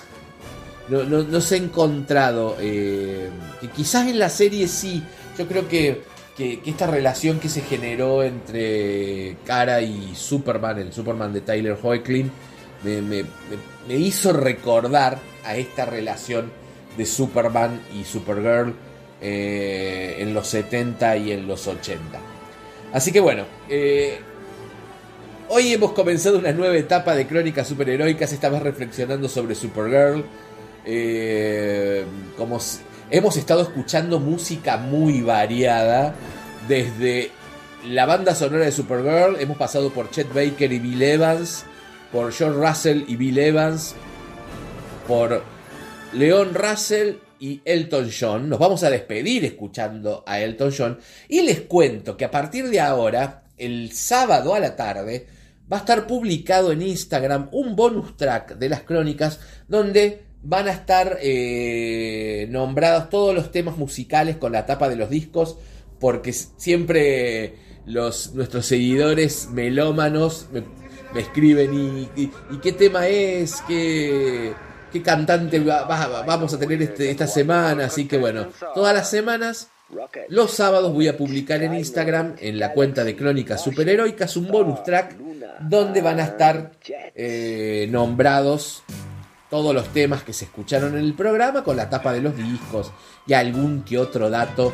no, 0.89 1.41
se 1.41 1.55
ha 1.55 1.59
encontrado, 1.59 2.57
que 2.59 3.31
quizás 3.75 4.09
en 4.09 4.19
la 4.19 4.29
serie 4.29 4.67
sí, 4.69 5.03
yo 5.39 5.47
creo 5.47 5.69
que, 5.69 6.03
esta 6.65 6.87
relación 6.87 7.41
que 7.41 7.49
se 7.49 7.63
generó 7.63 8.23
entre 8.23 9.37
Kara 9.45 9.81
y 9.81 10.15
Superman, 10.15 10.79
el 10.79 10.93
Superman 10.93 11.33
de 11.33 11.41
Tyler 11.41 11.77
Hoechlin, 11.83 12.31
me, 12.85 13.25
hizo 13.97 14.33
recordar 14.33 15.19
a 15.45 15.57
esta 15.57 15.85
relación 15.85 16.51
de 16.97 17.07
Superman 17.07 17.81
y 17.99 18.05
Supergirl 18.05 18.75
eh, 19.21 20.17
en 20.19 20.35
los 20.35 20.49
70 20.49 21.17
y 21.17 21.33
en 21.33 21.47
los 21.47 21.67
80. 21.67 22.19
Así 22.93 23.13
que 23.13 23.21
bueno, 23.21 23.45
eh, 23.69 24.19
hoy 25.49 25.73
hemos 25.73 25.93
comenzado 25.93 26.39
una 26.39 26.53
nueva 26.53 26.77
etapa 26.77 27.15
de 27.15 27.27
crónicas 27.27 27.69
superheroicas, 27.69 28.33
esta 28.33 28.51
reflexionando 28.51 29.29
sobre 29.29 29.55
Supergirl. 29.55 30.25
Eh, 30.85 32.05
como 32.37 32.59
hemos 33.13 33.37
estado 33.37 33.61
escuchando 33.61 34.19
música 34.19 34.79
muy 34.79 35.21
variada, 35.21 36.15
desde 36.67 37.31
la 37.87 38.07
banda 38.07 38.35
sonora 38.35 38.65
de 38.65 38.73
Supergirl. 38.73 39.39
Hemos 39.39 39.59
pasado 39.59 39.91
por 39.93 40.11
Chet 40.11 40.33
Baker 40.33 40.73
y 40.73 40.79
Bill 40.79 41.03
Evans, 41.03 41.65
por 42.11 42.33
John 42.35 42.55
Russell 42.55 43.05
y 43.07 43.17
Bill 43.17 43.39
Evans, 43.39 43.95
por 45.07 45.45
Leon 46.15 46.55
Russell 46.55 47.17
y 47.39 47.61
Elton 47.67 48.11
John. 48.19 48.49
Nos 48.49 48.59
vamos 48.59 48.83
a 48.83 48.89
despedir 48.89 49.45
escuchando 49.45 50.25
a 50.27 50.41
Elton 50.41 50.73
John. 50.77 50.99
Y 51.29 51.43
les 51.43 51.61
cuento 51.61 52.17
que 52.17 52.25
a 52.25 52.31
partir 52.31 52.71
de 52.71 52.81
ahora, 52.81 53.43
el 53.59 53.93
sábado 53.93 54.55
a 54.55 54.61
la 54.61 54.75
tarde, 54.75 55.27
va 55.71 55.77
a 55.77 55.81
estar 55.81 56.07
publicado 56.07 56.73
en 56.73 56.81
Instagram 56.81 57.51
un 57.53 57.77
bonus 57.77 58.17
track 58.17 58.57
de 58.57 58.71
las 58.71 58.85
crónicas 58.85 59.39
donde 59.69 60.32
van 60.43 60.69
a 60.69 60.73
estar 60.73 61.19
eh, 61.23 62.47
nombrados 62.51 63.11
todos 63.11 63.35
los 63.35 63.53
temas 63.53 63.77
musicales 63.77 64.37
con 64.37 64.53
la 64.53 64.67
tapa 64.67 64.89
de 64.89 64.97
los 64.97 65.09
discos 65.09 65.57
porque 66.01 66.33
siempre 66.33 67.55
los, 67.87 68.35
nuestros 68.35 68.67
seguidores 68.67 69.49
melómanos 69.53 70.49
me, 70.53 70.65
escriben 71.19 72.09
y, 72.17 72.31
qué 72.61 72.73
tema 72.73 73.07
es, 73.07 73.63
qué, 73.69 74.55
qué 74.91 75.03
cantante 75.03 75.61
vamos 75.61 76.55
a 76.55 76.59
tener 76.59 76.81
este, 76.83 77.11
esta 77.11 77.27
semana, 77.27 77.85
así 77.85 78.09
que 78.09 78.17
bueno, 78.17 78.49
todas 78.75 78.95
las 78.95 79.11
semanas 79.11 79.69
los 80.29 80.53
sábados 80.53 80.93
voy 80.93 81.09
a 81.09 81.17
publicar 81.17 81.63
en 81.63 81.75
Instagram, 81.75 82.37
en 82.41 82.59
la 82.59 82.73
cuenta 82.73 83.05
de 83.05 83.15
Crónicas 83.15 83.63
Superheroicas, 83.63 84.37
un 84.37 84.49
bonus 84.49 84.83
track 84.83 85.17
donde 85.61 86.01
van 86.01 86.19
a 86.19 86.25
estar 86.25 86.73
eh, 87.15 87.87
nombrados 87.91 88.83
todos 89.53 89.75
los 89.75 89.89
temas 89.89 90.23
que 90.23 90.33
se 90.33 90.47
escucharon 90.47 90.95
en 90.95 91.05
el 91.05 91.13
programa 91.13 91.63
con 91.63 91.77
la 91.77 91.91
tapa 91.91 92.15
de 92.15 92.23
los 92.23 92.35
discos 92.35 92.91
y 93.27 93.35
algún 93.35 93.83
que 93.83 93.99
otro 93.99 94.31
dato. 94.31 94.73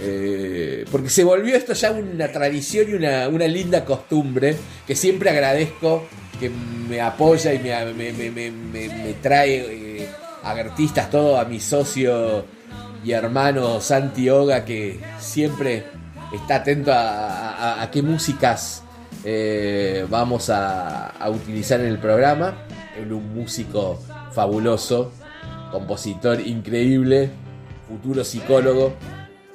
Eh, 0.00 0.84
porque 0.92 1.10
se 1.10 1.24
volvió 1.24 1.56
esto 1.56 1.72
ya 1.72 1.90
una 1.90 2.28
tradición 2.28 2.90
y 2.90 2.94
una, 2.94 3.26
linda 3.48 3.84
costumbre 3.84 4.56
que 4.86 4.94
siempre 4.94 5.30
agradezco 5.30 6.04
que 6.38 6.48
me 6.48 7.00
apoya 7.00 7.54
y 7.54 7.58
me, 7.58 9.14
trae 9.20 10.02
eh, 10.02 10.08
artistas, 10.44 11.10
todo 11.10 11.36
a 11.36 11.44
mi 11.44 11.58
socio 11.58 12.44
y 13.04 13.10
hermano 13.10 13.80
Santi 13.80 14.30
Oga 14.30 14.64
que 14.64 15.00
siempre 15.18 15.86
está 16.32 16.56
atento 16.56 16.92
a, 16.94 17.88
qué 17.90 18.00
músicas 18.00 18.84
eh, 19.24 20.06
vamos 20.08 20.50
a, 20.50 21.12
utilizar 21.30 21.80
en 21.80 21.86
el 21.86 21.98
programa. 21.98 22.54
Un 23.00 23.34
músico 23.34 24.00
fabuloso, 24.32 25.12
compositor 25.70 26.40
increíble, 26.40 27.30
futuro 27.88 28.24
psicólogo. 28.24 28.92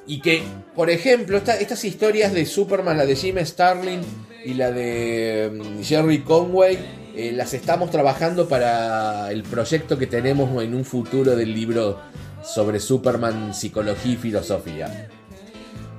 Y 0.06 0.20
que, 0.20 0.42
por 0.74 0.90
ejemplo, 0.90 1.38
estas 1.38 1.84
historias 1.84 2.32
de 2.32 2.44
Superman, 2.46 2.98
la 2.98 3.06
de 3.06 3.16
Jim 3.16 3.36
Starlin 3.38 4.00
y 4.44 4.54
la 4.54 4.72
de 4.72 5.50
mm, 5.52 5.82
Jerry 5.82 6.20
Conway, 6.20 6.78
eh, 7.14 7.32
las 7.32 7.54
estamos 7.54 7.90
trabajando 7.90 8.48
para 8.48 9.30
el 9.30 9.42
proyecto 9.42 9.98
que 9.98 10.06
tenemos 10.06 10.62
en 10.62 10.74
un 10.74 10.84
futuro 10.84 11.36
del 11.36 11.54
libro 11.54 11.98
sobre 12.42 12.80
Superman, 12.80 13.54
psicología 13.54 14.12
y 14.12 14.16
filosofía. 14.16 15.08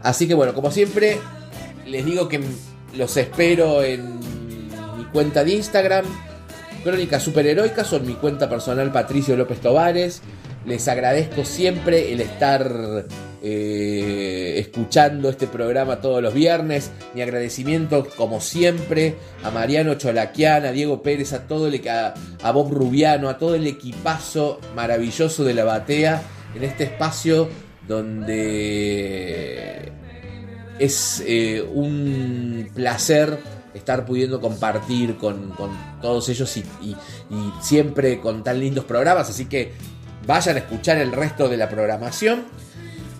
Así 0.03 0.27
que 0.27 0.33
bueno, 0.33 0.53
como 0.53 0.71
siempre, 0.71 1.19
les 1.85 2.05
digo 2.05 2.27
que 2.27 2.41
los 2.95 3.15
espero 3.17 3.83
en 3.83 4.19
mi 4.97 5.05
cuenta 5.11 5.43
de 5.43 5.53
Instagram, 5.53 6.05
Crónicas 6.84 7.23
Superheroicas, 7.23 7.93
en 7.93 8.07
mi 8.07 8.13
cuenta 8.13 8.49
personal 8.49 8.91
Patricio 8.91 9.38
López 9.38 9.59
Tovares. 9.59 10.21
Les 10.65 10.88
agradezco 10.88 11.45
siempre 11.45 12.11
el 12.11 12.21
estar 12.21 13.05
eh, 13.43 14.55
escuchando 14.57 15.29
este 15.29 15.47
programa 15.47 16.01
todos 16.01 16.21
los 16.21 16.34
viernes. 16.34 16.91
Mi 17.13 17.21
agradecimiento, 17.21 18.07
como 18.15 18.41
siempre, 18.41 19.15
a 19.43 19.51
Mariano 19.51 19.95
Cholaquian, 19.95 20.65
a 20.65 20.71
Diego 20.71 21.01
Pérez, 21.01 21.34
a 21.34 21.47
todo 21.47 21.67
el, 21.67 21.88
a, 21.88 22.13
a 22.41 22.51
Bob 22.51 22.71
Rubiano, 22.71 23.29
a 23.29 23.38
todo 23.38 23.55
el 23.55 23.67
equipazo 23.67 24.59
maravilloso 24.75 25.43
de 25.43 25.53
la 25.53 25.63
batea 25.63 26.23
en 26.55 26.63
este 26.63 26.86
espacio 26.86 27.47
donde 27.88 29.91
es 30.79 31.23
eh, 31.27 31.61
un 31.61 32.69
placer 32.73 33.38
estar 33.74 34.05
pudiendo 34.05 34.39
compartir 34.39 35.17
con, 35.17 35.53
todos 36.01 36.30
ellos 36.30 36.55
y, 36.57 36.95
siempre 37.61 38.19
con 38.19 38.43
tan 38.43 38.59
lindos 38.59 38.86
programas. 38.86 39.30
Así 39.30 39.45
que 39.45 39.74
vayan 40.26 40.55
a 40.55 40.59
escuchar 40.59 40.97
el 40.97 41.11
resto 41.11 41.49
de 41.49 41.57
la 41.57 41.69
programación. 41.69 42.43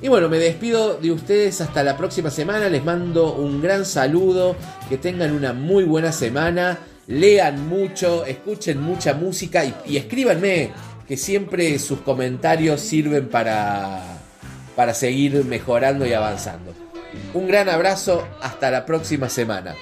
Y 0.02 0.08
bueno, 0.08 0.30
me 0.30 0.39
despido 0.39 0.95
de 0.95 1.12
ustedes 1.12 1.62
hasta 1.62 1.84
la 1.84 1.95
próxima 1.95 2.32
semana. 2.32 2.70
Les 2.70 2.84
mando 2.84 3.34
un 3.34 3.62
gran 3.62 3.86
saludo. 3.86 4.56
Que 4.89 4.97
tengan 4.97 5.32
una 5.32 5.54
muy 5.54 5.84
buena 5.84 6.12
semana. 6.12 6.80
Lean 7.08 7.68
mucho, 7.68 8.26
escuchen 8.26 8.82
mucha 8.82 9.14
música 9.14 9.66
y, 9.66 9.74
y 9.86 9.97
escríbanme 9.97 10.72
que 11.08 11.18
siempre 11.18 11.78
sus 11.78 11.99
comentarios 12.02 12.80
sirven 12.80 13.28
para, 13.28 14.02
para 14.76 14.93
seguir 14.93 15.43
mejorando 15.45 16.06
y 16.06 16.14
avanzando. 16.14 16.74
Un 17.34 17.47
gran 17.47 17.70
abrazo, 17.70 18.26
hasta 18.41 18.72
la 18.72 18.86
próxima 18.86 19.30
semana. 19.30 19.76